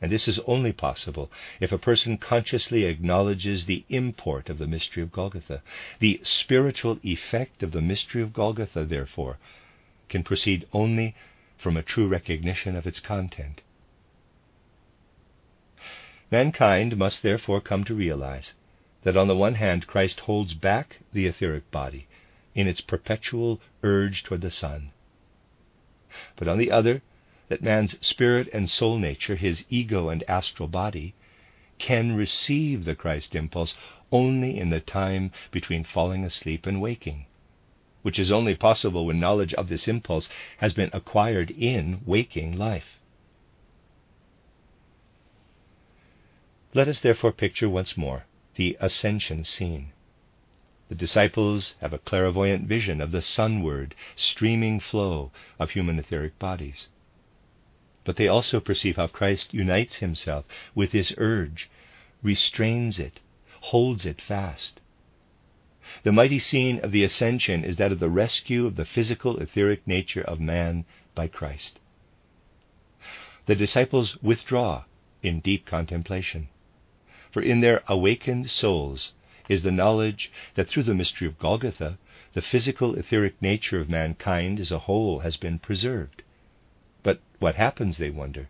And 0.00 0.10
this 0.10 0.26
is 0.26 0.40
only 0.40 0.72
possible 0.72 1.30
if 1.60 1.70
a 1.70 1.78
person 1.78 2.18
consciously 2.18 2.84
acknowledges 2.84 3.66
the 3.66 3.84
import 3.88 4.48
of 4.48 4.58
the 4.58 4.66
mystery 4.66 5.02
of 5.02 5.12
Golgotha. 5.12 5.62
The 6.00 6.20
spiritual 6.24 6.98
effect 7.04 7.62
of 7.62 7.70
the 7.70 7.82
mystery 7.82 8.22
of 8.22 8.32
Golgotha, 8.32 8.84
therefore, 8.84 9.38
can 10.08 10.24
proceed 10.24 10.66
only 10.72 11.14
from 11.56 11.76
a 11.76 11.82
true 11.82 12.08
recognition 12.08 12.74
of 12.74 12.86
its 12.86 13.00
content. 13.00 13.62
Mankind 16.30 16.96
must 16.96 17.22
therefore 17.22 17.60
come 17.60 17.84
to 17.84 17.94
realize 17.94 18.54
that 19.08 19.16
on 19.16 19.26
the 19.26 19.34
one 19.34 19.54
hand 19.54 19.86
Christ 19.86 20.20
holds 20.20 20.52
back 20.52 20.98
the 21.14 21.24
etheric 21.24 21.70
body 21.70 22.06
in 22.54 22.68
its 22.68 22.82
perpetual 22.82 23.58
urge 23.82 24.22
toward 24.22 24.42
the 24.42 24.50
sun. 24.50 24.90
But 26.36 26.46
on 26.46 26.58
the 26.58 26.70
other, 26.70 27.00
that 27.48 27.62
man's 27.62 27.96
spirit 28.06 28.50
and 28.52 28.68
soul 28.68 28.98
nature, 28.98 29.36
his 29.36 29.64
ego 29.70 30.10
and 30.10 30.22
astral 30.28 30.68
body, 30.68 31.14
can 31.78 32.16
receive 32.16 32.84
the 32.84 32.94
Christ 32.94 33.34
impulse 33.34 33.74
only 34.12 34.58
in 34.58 34.68
the 34.68 34.78
time 34.78 35.32
between 35.52 35.84
falling 35.84 36.22
asleep 36.22 36.66
and 36.66 36.78
waking, 36.78 37.24
which 38.02 38.18
is 38.18 38.30
only 38.30 38.54
possible 38.54 39.06
when 39.06 39.18
knowledge 39.18 39.54
of 39.54 39.70
this 39.70 39.88
impulse 39.88 40.28
has 40.58 40.74
been 40.74 40.90
acquired 40.92 41.50
in 41.50 42.02
waking 42.04 42.58
life. 42.58 43.00
Let 46.74 46.88
us 46.88 47.00
therefore 47.00 47.32
picture 47.32 47.70
once 47.70 47.96
more 47.96 48.26
the 48.58 48.76
ascension 48.80 49.44
scene. 49.44 49.92
The 50.88 50.96
disciples 50.96 51.76
have 51.80 51.92
a 51.92 51.98
clairvoyant 51.98 52.66
vision 52.66 53.00
of 53.00 53.12
the 53.12 53.22
sunward, 53.22 53.94
streaming 54.16 54.80
flow 54.80 55.30
of 55.60 55.70
human 55.70 55.96
etheric 55.96 56.36
bodies. 56.40 56.88
But 58.02 58.16
they 58.16 58.26
also 58.26 58.58
perceive 58.58 58.96
how 58.96 59.06
Christ 59.06 59.54
unites 59.54 59.96
himself 59.98 60.44
with 60.74 60.90
this 60.90 61.12
urge, 61.18 61.70
restrains 62.20 62.98
it, 62.98 63.20
holds 63.60 64.04
it 64.04 64.20
fast. 64.20 64.80
The 66.02 66.10
mighty 66.10 66.40
scene 66.40 66.80
of 66.80 66.90
the 66.90 67.04
ascension 67.04 67.62
is 67.62 67.76
that 67.76 67.92
of 67.92 68.00
the 68.00 68.10
rescue 68.10 68.66
of 68.66 68.74
the 68.74 68.84
physical 68.84 69.38
etheric 69.38 69.86
nature 69.86 70.22
of 70.22 70.40
man 70.40 70.84
by 71.14 71.28
Christ. 71.28 71.78
The 73.46 73.54
disciples 73.54 74.20
withdraw 74.20 74.84
in 75.22 75.38
deep 75.38 75.64
contemplation, 75.64 76.48
for 77.30 77.42
in 77.42 77.60
their 77.60 77.82
awakened 77.88 78.50
souls 78.50 79.12
is 79.48 79.62
the 79.62 79.70
knowledge 79.70 80.30
that 80.54 80.68
through 80.68 80.82
the 80.82 80.94
mystery 80.94 81.26
of 81.26 81.38
Golgotha, 81.38 81.98
the 82.34 82.42
physical 82.42 82.94
etheric 82.94 83.40
nature 83.40 83.80
of 83.80 83.88
mankind 83.88 84.60
as 84.60 84.70
a 84.70 84.80
whole 84.80 85.20
has 85.20 85.36
been 85.36 85.58
preserved. 85.58 86.22
But 87.02 87.20
what 87.38 87.54
happens, 87.54 87.98
they 87.98 88.10
wonder, 88.10 88.48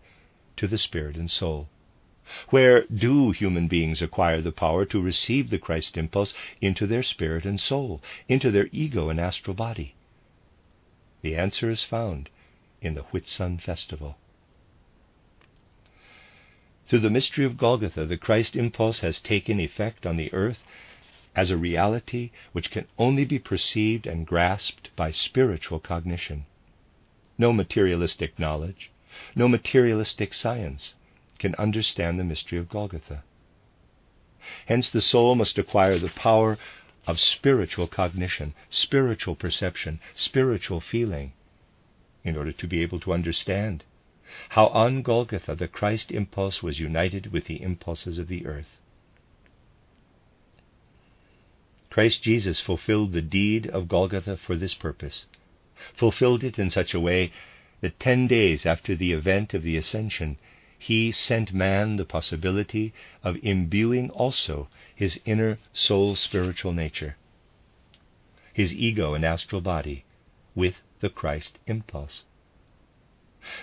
to 0.56 0.66
the 0.66 0.78
spirit 0.78 1.16
and 1.16 1.30
soul? 1.30 1.68
Where 2.50 2.84
do 2.84 3.30
human 3.30 3.68
beings 3.68 4.02
acquire 4.02 4.42
the 4.42 4.52
power 4.52 4.84
to 4.86 5.00
receive 5.00 5.48
the 5.48 5.58
Christ 5.58 5.96
impulse 5.96 6.34
into 6.60 6.86
their 6.86 7.02
spirit 7.02 7.46
and 7.46 7.60
soul, 7.60 8.02
into 8.28 8.50
their 8.50 8.68
ego 8.72 9.08
and 9.08 9.18
astral 9.18 9.54
body? 9.54 9.94
The 11.22 11.36
answer 11.36 11.70
is 11.70 11.82
found 11.84 12.28
in 12.82 12.94
the 12.94 13.02
Whitsun 13.02 13.58
festival. 13.60 14.18
Through 16.88 17.00
the 17.00 17.10
mystery 17.10 17.44
of 17.44 17.58
Golgotha, 17.58 18.06
the 18.06 18.16
Christ 18.16 18.56
impulse 18.56 19.00
has 19.00 19.20
taken 19.20 19.60
effect 19.60 20.06
on 20.06 20.16
the 20.16 20.32
earth 20.32 20.64
as 21.36 21.50
a 21.50 21.56
reality 21.58 22.30
which 22.52 22.70
can 22.70 22.86
only 22.98 23.26
be 23.26 23.38
perceived 23.38 24.06
and 24.06 24.26
grasped 24.26 24.88
by 24.96 25.10
spiritual 25.10 25.80
cognition. 25.80 26.46
No 27.36 27.52
materialistic 27.52 28.38
knowledge, 28.38 28.90
no 29.36 29.48
materialistic 29.48 30.32
science 30.32 30.94
can 31.38 31.54
understand 31.56 32.18
the 32.18 32.24
mystery 32.24 32.58
of 32.58 32.70
Golgotha. 32.70 33.22
Hence, 34.64 34.88
the 34.88 35.02
soul 35.02 35.34
must 35.34 35.58
acquire 35.58 35.98
the 35.98 36.08
power 36.08 36.56
of 37.06 37.20
spiritual 37.20 37.86
cognition, 37.86 38.54
spiritual 38.70 39.36
perception, 39.36 40.00
spiritual 40.14 40.80
feeling, 40.80 41.34
in 42.24 42.34
order 42.34 42.52
to 42.52 42.66
be 42.66 42.80
able 42.80 43.00
to 43.00 43.12
understand 43.12 43.84
how 44.50 44.66
on 44.68 45.02
Golgotha 45.02 45.54
the 45.54 45.68
Christ 45.68 46.10
impulse 46.12 46.62
was 46.62 46.80
united 46.80 47.32
with 47.32 47.46
the 47.46 47.62
impulses 47.62 48.18
of 48.18 48.28
the 48.28 48.46
earth. 48.46 48.76
Christ 51.90 52.22
Jesus 52.22 52.60
fulfilled 52.60 53.12
the 53.12 53.22
deed 53.22 53.66
of 53.66 53.88
Golgotha 53.88 54.36
for 54.36 54.56
this 54.56 54.74
purpose, 54.74 55.26
fulfilled 55.94 56.44
it 56.44 56.58
in 56.58 56.70
such 56.70 56.94
a 56.94 57.00
way 57.00 57.32
that 57.80 57.98
ten 57.98 58.26
days 58.26 58.66
after 58.66 58.94
the 58.94 59.12
event 59.12 59.54
of 59.54 59.62
the 59.62 59.76
ascension, 59.76 60.36
he 60.78 61.10
sent 61.10 61.52
man 61.52 61.96
the 61.96 62.04
possibility 62.04 62.92
of 63.22 63.36
imbuing 63.42 64.10
also 64.10 64.68
his 64.94 65.20
inner 65.24 65.58
soul 65.72 66.14
spiritual 66.14 66.72
nature, 66.72 67.16
his 68.52 68.72
ego 68.72 69.14
and 69.14 69.24
astral 69.24 69.60
body, 69.60 70.04
with 70.54 70.76
the 71.00 71.10
Christ 71.10 71.58
impulse. 71.66 72.24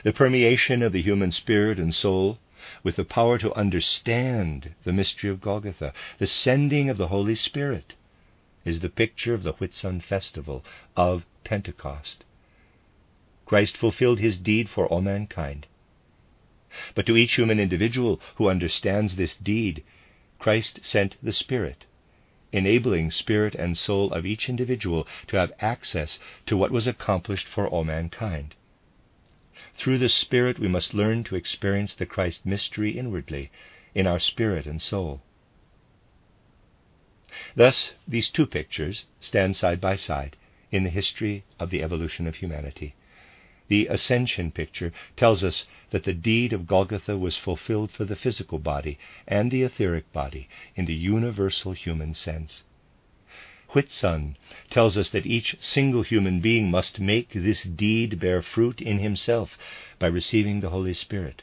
The 0.04 0.14
permeation 0.14 0.82
of 0.82 0.94
the 0.94 1.02
human 1.02 1.34
spirit 1.34 1.80
and 1.80 1.94
soul 1.94 2.40
with 2.82 2.96
the 2.96 3.04
power 3.04 3.38
to 3.40 3.54
understand 3.56 4.74
the 4.86 4.94
mystery 4.94 5.30
of 5.30 5.42
Golgotha, 5.42 5.92
the 6.18 6.28
sending 6.28 6.90
of 6.90 6.96
the 6.96 7.10
Holy 7.10 7.36
Spirit, 7.36 7.94
is 8.64 8.80
the 8.80 8.88
picture 8.88 9.34
of 9.34 9.44
the 9.44 9.52
Whitsun 9.52 10.00
festival 10.02 10.64
of 10.96 11.26
Pentecost. 11.44 12.24
Christ 13.46 13.76
fulfilled 13.76 14.20
his 14.22 14.38
deed 14.38 14.70
for 14.70 14.88
all 14.88 15.02
mankind. 15.02 15.68
But 16.94 17.06
to 17.08 17.18
each 17.18 17.36
human 17.36 17.60
individual 17.60 18.22
who 18.36 18.48
understands 18.48 19.18
this 19.18 19.36
deed, 19.36 19.84
Christ 20.40 20.86
sent 20.86 21.18
the 21.22 21.34
Spirit, 21.34 21.84
enabling 22.54 23.12
spirit 23.12 23.54
and 23.56 23.78
soul 23.78 24.14
of 24.14 24.26
each 24.26 24.48
individual 24.48 25.06
to 25.28 25.36
have 25.36 25.52
access 25.60 26.18
to 26.46 26.56
what 26.56 26.72
was 26.72 26.88
accomplished 26.88 27.46
for 27.48 27.68
all 27.68 27.84
mankind. 27.84 28.56
Through 29.78 29.98
the 29.98 30.10
Spirit, 30.10 30.58
we 30.58 30.68
must 30.68 30.94
learn 30.94 31.24
to 31.26 31.36
experience 31.36 31.94
the 31.94 32.06
Christ 32.06 32.46
mystery 32.46 32.98
inwardly 32.98 33.52
in 33.94 34.08
our 34.08 34.20
spirit 34.20 34.66
and 34.66 34.82
soul. 34.82 35.22
Thus, 37.56 37.94
these 38.08 38.30
two 38.30 38.46
pictures 38.46 39.06
stand 39.20 39.56
side 39.56 39.82
by 39.82 39.98
side 39.98 40.38
in 40.72 40.84
the 40.84 40.90
history 40.90 41.44
of 41.60 41.70
the 41.70 41.84
evolution 41.84 42.26
of 42.26 42.36
humanity. 42.36 42.96
The 43.68 43.88
ascension 43.88 44.52
picture 44.52 44.94
tells 45.18 45.44
us 45.44 45.66
that 45.90 46.04
the 46.04 46.14
deed 46.14 46.54
of 46.54 46.68
Golgotha 46.68 47.18
was 47.18 47.36
fulfilled 47.38 47.92
for 47.92 48.06
the 48.06 48.16
physical 48.16 48.60
body 48.60 48.98
and 49.28 49.52
the 49.52 49.64
etheric 49.64 50.12
body 50.14 50.48
in 50.76 50.86
the 50.86 50.94
universal 50.94 51.74
human 51.74 52.14
sense. 52.14 52.64
Whitsun 53.76 54.38
tells 54.70 54.96
us 54.98 55.10
that 55.10 55.26
each 55.26 55.58
single 55.60 56.02
human 56.02 56.40
being 56.40 56.72
must 56.72 57.02
make 57.02 57.34
this 57.34 57.64
deed 57.64 58.22
bear 58.22 58.42
fruit 58.42 58.80
in 58.80 59.00
himself 59.00 59.58
by 60.00 60.08
receiving 60.08 60.62
the 60.62 60.70
Holy 60.70 60.94
Spirit. 60.94 61.42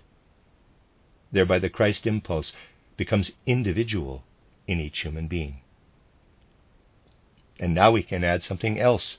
Thereby, 1.30 1.58
the 1.58 1.68
Christ 1.68 2.06
impulse 2.06 2.54
becomes 2.96 3.32
individual 3.44 4.24
in 4.66 4.80
each 4.80 5.00
human 5.00 5.28
being. 5.28 5.60
And 7.60 7.74
now 7.74 7.90
we 7.90 8.02
can 8.02 8.24
add 8.24 8.42
something 8.42 8.80
else 8.80 9.18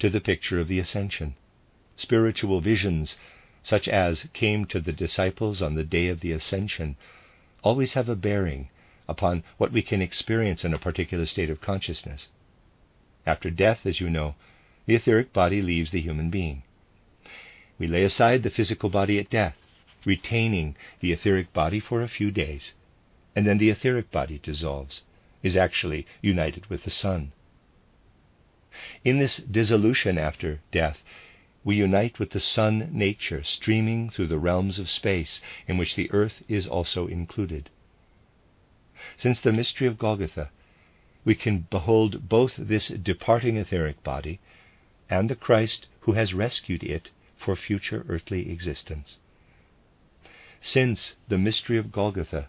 to 0.00 0.10
the 0.10 0.20
picture 0.20 0.58
of 0.58 0.66
the 0.66 0.80
ascension 0.80 1.36
spiritual 1.96 2.60
visions, 2.60 3.16
such 3.62 3.86
as 3.86 4.28
came 4.32 4.64
to 4.64 4.80
the 4.80 4.92
disciples 4.92 5.62
on 5.62 5.76
the 5.76 5.84
day 5.84 6.08
of 6.08 6.20
the 6.20 6.32
ascension, 6.32 6.96
always 7.62 7.94
have 7.94 8.08
a 8.08 8.16
bearing 8.16 8.68
upon 9.06 9.44
what 9.58 9.70
we 9.70 9.82
can 9.82 10.02
experience 10.02 10.64
in 10.64 10.74
a 10.74 10.78
particular 10.78 11.24
state 11.24 11.50
of 11.50 11.60
consciousness. 11.60 12.28
After 13.26 13.50
death, 13.50 13.84
as 13.84 14.00
you 14.00 14.08
know, 14.08 14.34
the 14.86 14.94
etheric 14.94 15.32
body 15.32 15.60
leaves 15.60 15.90
the 15.90 16.00
human 16.00 16.30
being. 16.30 16.62
We 17.78 17.86
lay 17.86 18.02
aside 18.02 18.42
the 18.42 18.50
physical 18.50 18.88
body 18.88 19.18
at 19.18 19.30
death, 19.30 19.56
retaining 20.04 20.76
the 21.00 21.12
etheric 21.12 21.52
body 21.52 21.80
for 21.80 22.02
a 22.02 22.08
few 22.08 22.30
days, 22.30 22.74
and 23.36 23.46
then 23.46 23.58
the 23.58 23.70
etheric 23.70 24.10
body 24.10 24.38
dissolves, 24.42 25.02
is 25.42 25.56
actually 25.56 26.06
united 26.22 26.66
with 26.66 26.84
the 26.84 26.90
sun. 26.90 27.32
In 29.04 29.18
this 29.18 29.38
dissolution 29.38 30.18
after 30.18 30.60
death, 30.70 31.02
we 31.64 31.76
unite 31.76 32.18
with 32.18 32.30
the 32.30 32.40
sun 32.40 32.88
nature 32.92 33.42
streaming 33.42 34.10
through 34.10 34.28
the 34.28 34.38
realms 34.38 34.78
of 34.78 34.88
space, 34.88 35.40
in 35.66 35.76
which 35.76 35.96
the 35.96 36.10
earth 36.12 36.42
is 36.48 36.66
also 36.66 37.06
included. 37.06 37.68
Since 39.16 39.40
the 39.40 39.52
mystery 39.52 39.86
of 39.86 39.98
Golgotha, 39.98 40.50
we 41.24 41.34
can 41.34 41.66
behold 41.70 42.28
both 42.28 42.56
this 42.56 42.88
departing 42.88 43.56
etheric 43.56 44.02
body 44.02 44.40
and 45.10 45.28
the 45.28 45.36
Christ 45.36 45.86
who 46.00 46.12
has 46.12 46.34
rescued 46.34 46.82
it 46.82 47.10
for 47.36 47.56
future 47.56 48.04
earthly 48.08 48.50
existence. 48.50 49.18
Since 50.60 51.14
the 51.28 51.38
mystery 51.38 51.78
of 51.78 51.92
Golgotha, 51.92 52.48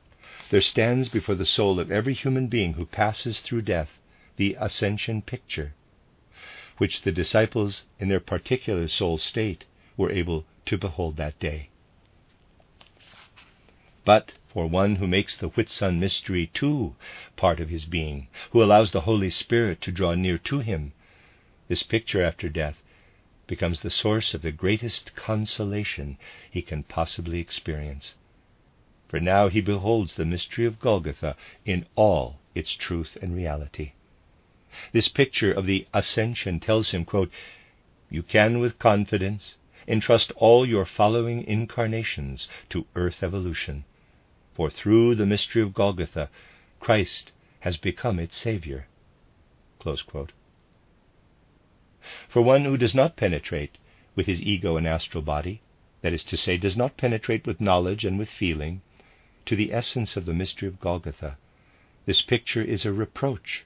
there 0.50 0.62
stands 0.62 1.10
before 1.10 1.36
the 1.36 1.46
soul 1.46 1.80
of 1.80 1.92
every 1.92 2.14
human 2.14 2.48
being 2.48 2.74
who 2.74 2.86
passes 2.86 3.40
through 3.40 3.62
death 3.64 4.00
the 4.38 4.56
ascension 4.60 5.22
picture 5.22 5.74
which 6.80 7.02
the 7.02 7.12
disciples 7.12 7.84
in 8.00 8.08
their 8.08 8.22
particular 8.22 8.88
soul 8.88 9.18
state 9.18 9.66
were 9.98 10.12
able 10.12 10.46
to 10.66 10.78
behold 10.78 11.18
that 11.18 11.38
day. 11.38 11.70
But 14.06 14.32
for 14.50 14.66
one 14.68 14.96
who 14.96 15.06
makes 15.08 15.38
the 15.38 15.50
Whitsun 15.50 16.00
mystery 16.00 16.50
too 16.54 16.96
part 17.36 17.60
of 17.60 17.70
his 17.70 17.86
being, 17.86 18.28
who 18.50 18.64
allows 18.64 18.92
the 18.92 19.02
Holy 19.02 19.30
Spirit 19.30 19.80
to 19.82 19.92
draw 19.92 20.16
near 20.16 20.40
to 20.40 20.60
him, 20.60 20.92
this 21.68 21.84
picture 21.84 22.24
after 22.24 22.50
death 22.50 22.82
becomes 23.46 23.82
the 23.82 23.92
source 23.92 24.34
of 24.34 24.42
the 24.42 24.52
greatest 24.52 25.16
consolation 25.16 26.18
he 26.50 26.62
can 26.64 26.82
possibly 26.84 27.40
experience. 27.40 28.16
For 29.08 29.20
now 29.20 29.50
he 29.50 29.62
beholds 29.62 30.16
the 30.16 30.26
mystery 30.26 30.66
of 30.66 30.80
Golgotha 30.80 31.36
in 31.66 31.86
all 31.96 32.40
its 32.56 32.74
truth 32.74 33.18
and 33.22 33.36
reality. 33.36 33.94
This 34.92 35.08
picture 35.08 35.52
of 35.52 35.66
the 35.66 35.88
ascension 35.94 36.60
tells 36.60 36.92
him, 36.92 37.06
quote, 37.06 37.32
You 38.10 38.24
can 38.24 38.60
with 38.60 38.80
confidence 38.80 39.56
entrust 39.88 40.32
all 40.36 40.66
your 40.66 40.86
following 40.86 41.44
incarnations 41.44 42.48
to 42.70 42.86
earth 42.96 43.24
evolution, 43.24 43.84
for 44.60 44.69
through 44.69 45.15
the 45.15 45.26
mystery 45.26 45.62
of 45.62 45.74
Golgotha, 45.74 46.30
Christ 46.82 47.32
has 47.62 47.78
become 47.78 48.19
its 48.19 48.36
Savior. 48.36 48.88
For 52.28 52.41
one 52.41 52.65
who 52.65 52.76
does 52.76 52.93
not 52.93 53.15
penetrate 53.15 53.78
with 54.17 54.26
his 54.26 54.41
ego 54.41 54.76
and 54.76 54.86
astral 54.86 55.24
body, 55.24 55.62
that 56.02 56.12
is 56.12 56.26
to 56.26 56.36
say, 56.36 56.58
does 56.58 56.76
not 56.76 56.98
penetrate 56.98 57.48
with 57.48 57.62
knowledge 57.62 58.04
and 58.04 58.19
with 58.19 58.28
feeling, 58.28 58.82
to 59.45 59.56
the 59.56 59.72
essence 59.72 60.17
of 60.17 60.26
the 60.26 60.34
mystery 60.34 60.67
of 60.67 60.82
Golgotha, 60.82 61.38
this 62.06 62.22
picture 62.22 62.62
is 62.62 62.86
a 62.86 62.91
reproach 62.91 63.63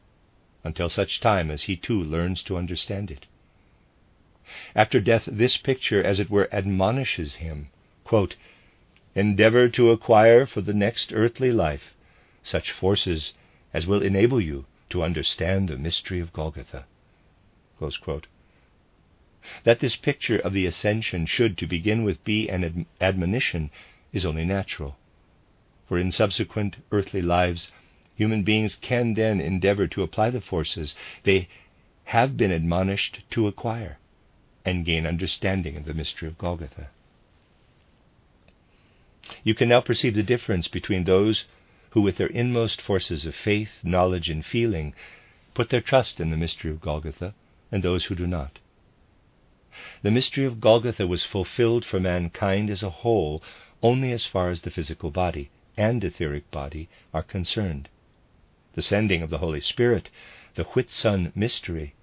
until 0.63 0.89
such 0.89 1.19
time 1.19 1.49
as 1.49 1.63
he 1.63 1.75
too 1.75 2.03
learns 2.03 2.43
to 2.43 2.55
understand 2.55 3.09
it. 3.09 3.25
After 4.75 4.99
death, 4.99 5.23
this 5.25 5.57
picture, 5.57 6.03
as 6.03 6.19
it 6.19 6.29
were, 6.29 6.53
admonishes 6.53 7.37
him 7.37 7.69
quote, 8.03 8.35
Endeavor 9.15 9.69
to 9.69 9.91
acquire 9.91 10.45
for 10.45 10.61
the 10.61 10.73
next 10.73 11.13
earthly 11.13 11.51
life 11.51 11.93
such 12.41 12.71
forces 12.71 13.33
as 13.73 13.87
will 13.87 14.01
enable 14.01 14.41
you 14.41 14.65
to 14.89 15.03
understand 15.03 15.69
the 15.69 15.77
mystery 15.77 16.19
of 16.19 16.33
Golgotha. 16.33 16.85
That 19.63 19.79
this 19.79 19.95
picture 19.95 20.39
of 20.39 20.53
the 20.53 20.65
ascension 20.65 21.25
should, 21.25 21.57
to 21.57 21.67
begin 21.67 22.03
with, 22.03 22.23
be 22.23 22.49
an 22.49 22.63
ad- 22.63 22.85
admonition 23.01 23.71
is 24.11 24.25
only 24.25 24.45
natural. 24.45 24.97
For 25.87 25.99
in 25.99 26.11
subsequent 26.11 26.77
earthly 26.91 27.21
lives, 27.21 27.71
Human 28.15 28.43
beings 28.43 28.75
can 28.75 29.15
then 29.15 29.41
endeavor 29.41 29.87
to 29.87 30.03
apply 30.03 30.29
the 30.29 30.41
forces 30.41 30.95
they 31.23 31.47
have 32.05 32.37
been 32.37 32.51
admonished 32.51 33.21
to 33.31 33.47
acquire 33.47 33.97
and 34.63 34.85
gain 34.85 35.07
understanding 35.07 35.75
of 35.75 35.85
the 35.85 35.93
mystery 35.93 36.27
of 36.27 36.37
Golgotha. 36.37 36.89
You 39.45 39.55
can 39.55 39.69
now 39.69 39.79
perceive 39.79 40.15
the 40.15 40.21
difference 40.21 40.67
between 40.67 41.05
those 41.05 41.45
who, 41.91 42.01
with 42.01 42.17
their 42.17 42.27
inmost 42.27 42.81
forces 42.81 43.25
of 43.25 43.33
faith, 43.33 43.69
knowledge, 43.81 44.29
and 44.29 44.45
feeling, 44.45 44.93
put 45.53 45.69
their 45.69 45.79
trust 45.79 46.19
in 46.19 46.29
the 46.29 46.35
mystery 46.35 46.71
of 46.71 46.81
Golgotha, 46.81 47.33
and 47.71 47.81
those 47.81 48.03
who 48.03 48.15
do 48.15 48.27
not. 48.27 48.59
The 50.01 50.11
mystery 50.11 50.43
of 50.43 50.59
Golgotha 50.59 51.07
was 51.07 51.23
fulfilled 51.23 51.85
for 51.85 52.01
mankind 52.01 52.69
as 52.69 52.83
a 52.83 52.89
whole 52.89 53.41
only 53.81 54.11
as 54.11 54.25
far 54.25 54.49
as 54.49 54.59
the 54.59 54.71
physical 54.71 55.09
body 55.09 55.49
and 55.77 56.03
etheric 56.03 56.51
body 56.51 56.89
are 57.13 57.23
concerned 57.23 57.87
the 58.73 58.81
sending 58.81 59.21
of 59.21 59.29
the 59.29 59.37
Holy 59.37 59.61
Spirit, 59.61 60.09
the 60.55 60.63
Whitsun 60.63 61.31
mystery, 61.35 61.93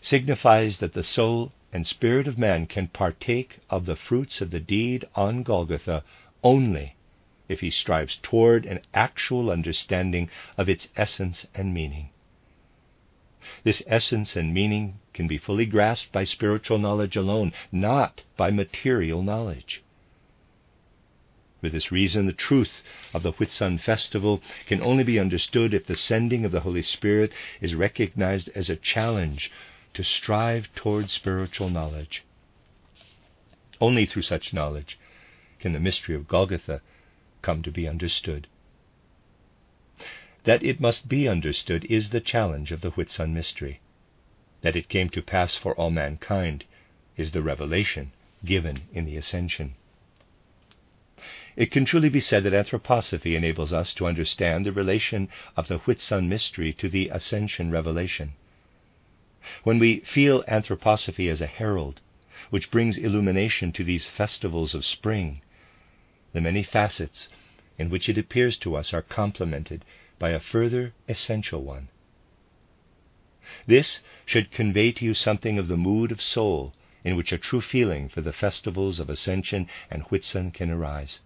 signifies 0.00 0.78
that 0.78 0.94
the 0.94 1.04
soul 1.04 1.52
and 1.72 1.86
spirit 1.86 2.26
of 2.26 2.38
man 2.38 2.66
can 2.66 2.88
partake 2.88 3.58
of 3.68 3.84
the 3.84 3.96
fruits 3.96 4.40
of 4.40 4.50
the 4.50 4.60
deed 4.60 5.04
on 5.14 5.42
Golgotha 5.42 6.02
only 6.42 6.94
if 7.48 7.60
he 7.60 7.70
strives 7.70 8.18
toward 8.22 8.64
an 8.64 8.80
actual 8.94 9.50
understanding 9.50 10.30
of 10.56 10.68
its 10.68 10.88
essence 10.96 11.46
and 11.54 11.74
meaning. 11.74 12.10
This 13.64 13.82
essence 13.86 14.36
and 14.36 14.52
meaning 14.52 14.98
can 15.12 15.26
be 15.26 15.38
fully 15.38 15.66
grasped 15.66 16.12
by 16.12 16.24
spiritual 16.24 16.78
knowledge 16.78 17.16
alone, 17.16 17.52
not 17.72 18.22
by 18.36 18.50
material 18.50 19.22
knowledge. 19.22 19.82
For 21.60 21.68
this 21.68 21.90
reason, 21.90 22.26
the 22.26 22.32
truth 22.32 22.82
of 23.12 23.22
the 23.22 23.32
Whitsun 23.32 23.78
festival 23.78 24.40
can 24.66 24.80
only 24.80 25.02
be 25.02 25.18
understood 25.18 25.74
if 25.74 25.86
the 25.86 25.96
sending 25.96 26.44
of 26.44 26.52
the 26.52 26.60
Holy 26.60 26.82
Spirit 26.82 27.32
is 27.60 27.74
recognized 27.74 28.48
as 28.54 28.70
a 28.70 28.76
challenge 28.76 29.50
to 29.94 30.02
strive 30.04 30.72
toward 30.74 31.10
spiritual 31.10 31.70
knowledge. 31.70 32.24
Only 33.80 34.06
through 34.06 34.22
such 34.22 34.52
knowledge 34.52 34.98
can 35.58 35.72
the 35.72 35.80
mystery 35.80 36.14
of 36.14 36.28
Golgotha 36.28 36.80
come 37.42 37.62
to 37.62 37.70
be 37.70 37.88
understood. 37.88 38.46
That 40.44 40.62
it 40.62 40.80
must 40.80 41.08
be 41.08 41.28
understood 41.28 41.84
is 41.86 42.10
the 42.10 42.20
challenge 42.20 42.72
of 42.72 42.80
the 42.80 42.90
Whitsun 42.90 43.32
mystery. 43.32 43.80
That 44.62 44.76
it 44.76 44.88
came 44.88 45.08
to 45.10 45.22
pass 45.22 45.56
for 45.56 45.74
all 45.74 45.90
mankind 45.90 46.64
is 47.16 47.32
the 47.32 47.42
revelation 47.42 48.12
given 48.44 48.82
in 48.92 49.04
the 49.04 49.16
Ascension. 49.16 49.74
It 51.56 51.72
can 51.72 51.84
truly 51.84 52.08
be 52.08 52.20
said 52.20 52.44
that 52.44 52.52
anthroposophy 52.52 53.34
enables 53.34 53.72
us 53.72 53.92
to 53.94 54.06
understand 54.06 54.64
the 54.64 54.72
relation 54.72 55.28
of 55.56 55.66
the 55.66 55.80
Whitsun 55.80 56.28
mystery 56.28 56.72
to 56.74 56.88
the 56.88 57.08
Ascension 57.08 57.70
revelation. 57.70 58.34
When 59.64 59.78
we 59.78 60.00
feel 60.00 60.44
anthroposophy 60.46 61.30
as 61.30 61.40
a 61.40 61.46
herald, 61.46 62.02
which 62.50 62.70
brings 62.70 62.98
illumination 62.98 63.72
to 63.72 63.82
these 63.82 64.06
festivals 64.06 64.74
of 64.74 64.84
spring, 64.84 65.40
the 66.34 66.42
many 66.42 66.62
facets 66.62 67.30
in 67.78 67.88
which 67.88 68.10
it 68.10 68.18
appears 68.18 68.58
to 68.58 68.76
us 68.76 68.92
are 68.92 69.00
complemented 69.00 69.86
by 70.18 70.32
a 70.32 70.38
further 70.38 70.92
essential 71.08 71.62
one. 71.62 71.88
This 73.66 74.00
should 74.26 74.50
convey 74.50 74.92
to 74.92 75.04
you 75.06 75.14
something 75.14 75.58
of 75.58 75.68
the 75.68 75.78
mood 75.78 76.12
of 76.12 76.20
soul 76.20 76.74
in 77.02 77.16
which 77.16 77.32
a 77.32 77.38
true 77.38 77.62
feeling 77.62 78.10
for 78.10 78.20
the 78.20 78.34
festivals 78.34 79.00
of 79.00 79.08
Ascension 79.08 79.66
and 79.90 80.02
Whitsun 80.10 80.52
can 80.52 80.70
arise. 80.70 81.20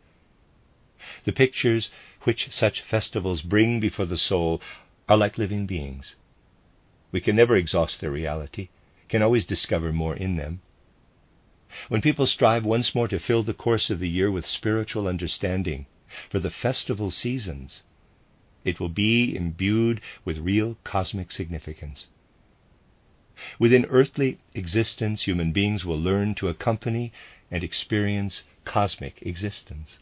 The 1.25 1.33
pictures 1.33 1.91
which 2.23 2.53
such 2.53 2.83
festivals 2.83 3.43
bring 3.43 3.81
before 3.81 4.07
the 4.07 4.17
soul 4.17 4.63
are 5.09 5.17
like 5.17 5.39
living 5.39 5.67
beings. 5.67 6.15
We 7.12 7.20
can 7.20 7.37
never 7.37 7.55
exhaust 7.57 8.01
their 8.01 8.11
reality, 8.11 8.70
can 9.09 9.22
always 9.22 9.44
discover 9.44 9.92
more 9.92 10.16
in 10.16 10.37
them. 10.37 10.62
when 11.88 12.01
people 12.01 12.27
strive 12.27 12.64
once 12.64 12.94
more 12.94 13.09
to 13.09 13.18
fill 13.18 13.42
the 13.42 13.55
course 13.55 13.90
of 13.90 13.98
the 13.98 14.09
year 14.09 14.31
with 14.31 14.46
spiritual 14.46 15.07
understanding 15.07 15.87
for 16.31 16.38
the 16.38 16.51
festival 16.51 17.11
seasons, 17.11 17.83
it 18.64 18.81
will 18.81 18.88
be 18.88 19.37
imbued 19.37 20.01
with 20.25 20.38
real 20.38 20.77
cosmic 20.85 21.33
significance. 21.33 22.09
Within 23.59 23.87
earthly 23.87 24.38
existence, 24.55 25.22
human 25.22 25.53
beings 25.53 25.85
will 25.85 26.01
learn 26.01 26.35
to 26.37 26.48
accompany 26.48 27.12
and 27.51 27.64
experience 27.64 28.44
cosmic 28.64 29.20
existence. 29.22 29.98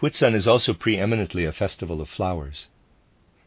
Whitsun 0.00 0.34
is 0.34 0.48
also 0.48 0.74
preeminently 0.74 1.44
a 1.44 1.52
festival 1.52 2.00
of 2.00 2.08
flowers. 2.08 2.66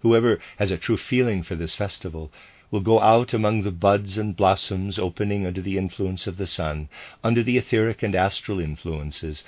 Whoever 0.06 0.40
has 0.58 0.70
a 0.70 0.78
true 0.78 0.98
feeling 0.98 1.42
for 1.42 1.56
this 1.56 1.74
festival 1.74 2.32
will 2.70 2.82
go 2.82 3.02
out 3.02 3.34
among 3.34 3.64
the 3.64 3.72
buds 3.72 4.20
and 4.20 4.36
blossoms 4.36 5.00
opening 5.00 5.48
under 5.48 5.64
the 5.64 5.80
influence 5.80 6.28
of 6.28 6.38
the 6.38 6.46
sun, 6.46 6.90
under 7.24 7.42
the 7.42 7.58
etheric 7.58 8.04
and 8.04 8.14
astral 8.14 8.60
influences, 8.60 9.44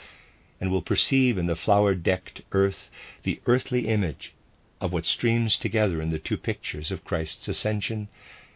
and 0.60 0.72
will 0.72 0.82
perceive 0.82 1.38
in 1.38 1.46
the 1.46 1.56
flower 1.56 1.94
decked 1.94 2.42
earth 2.54 2.90
the 3.22 3.40
earthly 3.46 3.88
image 3.88 4.34
of 4.82 4.92
what 4.92 5.06
streams 5.06 5.60
together 5.60 6.02
in 6.02 6.10
the 6.10 6.18
two 6.18 6.38
pictures 6.38 6.90
of 6.90 7.06
Christ's 7.06 7.48
ascension 7.48 8.08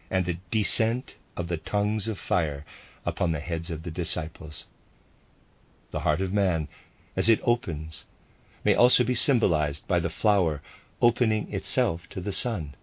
and 0.09 0.25
the 0.25 0.37
descent 0.49 1.13
of 1.37 1.49
the 1.49 1.57
tongues 1.57 2.07
of 2.07 2.17
fire 2.17 2.65
upon 3.05 3.31
the 3.31 3.39
heads 3.39 3.69
of 3.69 3.83
the 3.83 3.91
disciples. 3.91 4.65
The 5.91 5.99
heart 5.99 6.21
of 6.21 6.33
man, 6.33 6.67
as 7.15 7.29
it 7.29 7.41
opens, 7.43 8.05
may 8.63 8.73
also 8.73 9.03
be 9.03 9.13
symbolized 9.13 9.87
by 9.87 9.99
the 9.99 10.09
flower 10.09 10.63
opening 11.01 11.51
itself 11.51 12.07
to 12.09 12.21
the 12.21 12.31
sun. 12.31 12.75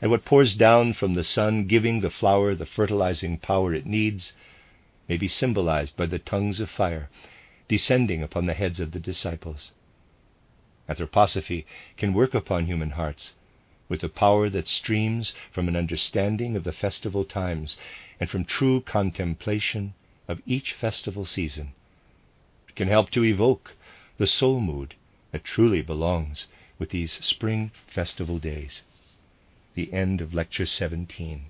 And 0.00 0.10
what 0.10 0.24
pours 0.24 0.54
down 0.54 0.94
from 0.94 1.14
the 1.14 1.24
sun, 1.24 1.66
giving 1.66 2.00
the 2.00 2.10
flower 2.10 2.54
the 2.54 2.66
fertilizing 2.66 3.38
power 3.38 3.74
it 3.74 3.86
needs, 3.86 4.32
may 5.08 5.16
be 5.16 5.28
symbolized 5.28 5.96
by 5.96 6.06
the 6.06 6.18
tongues 6.18 6.60
of 6.60 6.70
fire 6.70 7.10
descending 7.68 8.22
upon 8.22 8.46
the 8.46 8.54
heads 8.54 8.80
of 8.80 8.92
the 8.92 9.00
disciples. 9.00 9.72
Anthroposophy 10.88 11.64
can 11.96 12.12
work 12.12 12.34
upon 12.34 12.66
human 12.66 12.90
hearts 12.90 13.34
with 13.88 14.00
the 14.00 14.08
power 14.08 14.50
that 14.50 14.66
streams 14.66 15.34
from 15.50 15.68
an 15.68 15.76
understanding 15.76 16.56
of 16.56 16.64
the 16.64 16.72
festival 16.72 17.24
times 17.24 17.76
and 18.20 18.28
from 18.28 18.44
true 18.44 18.80
contemplation 18.80 19.94
of 20.28 20.42
each 20.46 20.72
festival 20.72 21.24
season. 21.24 21.72
It 22.68 22.74
can 22.74 22.88
help 22.88 23.10
to 23.10 23.24
evoke 23.24 23.72
the 24.18 24.26
soul 24.26 24.60
mood 24.60 24.94
that 25.32 25.44
truly 25.44 25.82
belongs 25.82 26.46
with 26.78 26.90
these 26.90 27.12
spring 27.24 27.70
festival 27.86 28.38
days. 28.38 28.82
The 29.74 29.92
end 29.92 30.20
of 30.20 30.34
Lecture 30.34 30.66
17. 30.66 31.46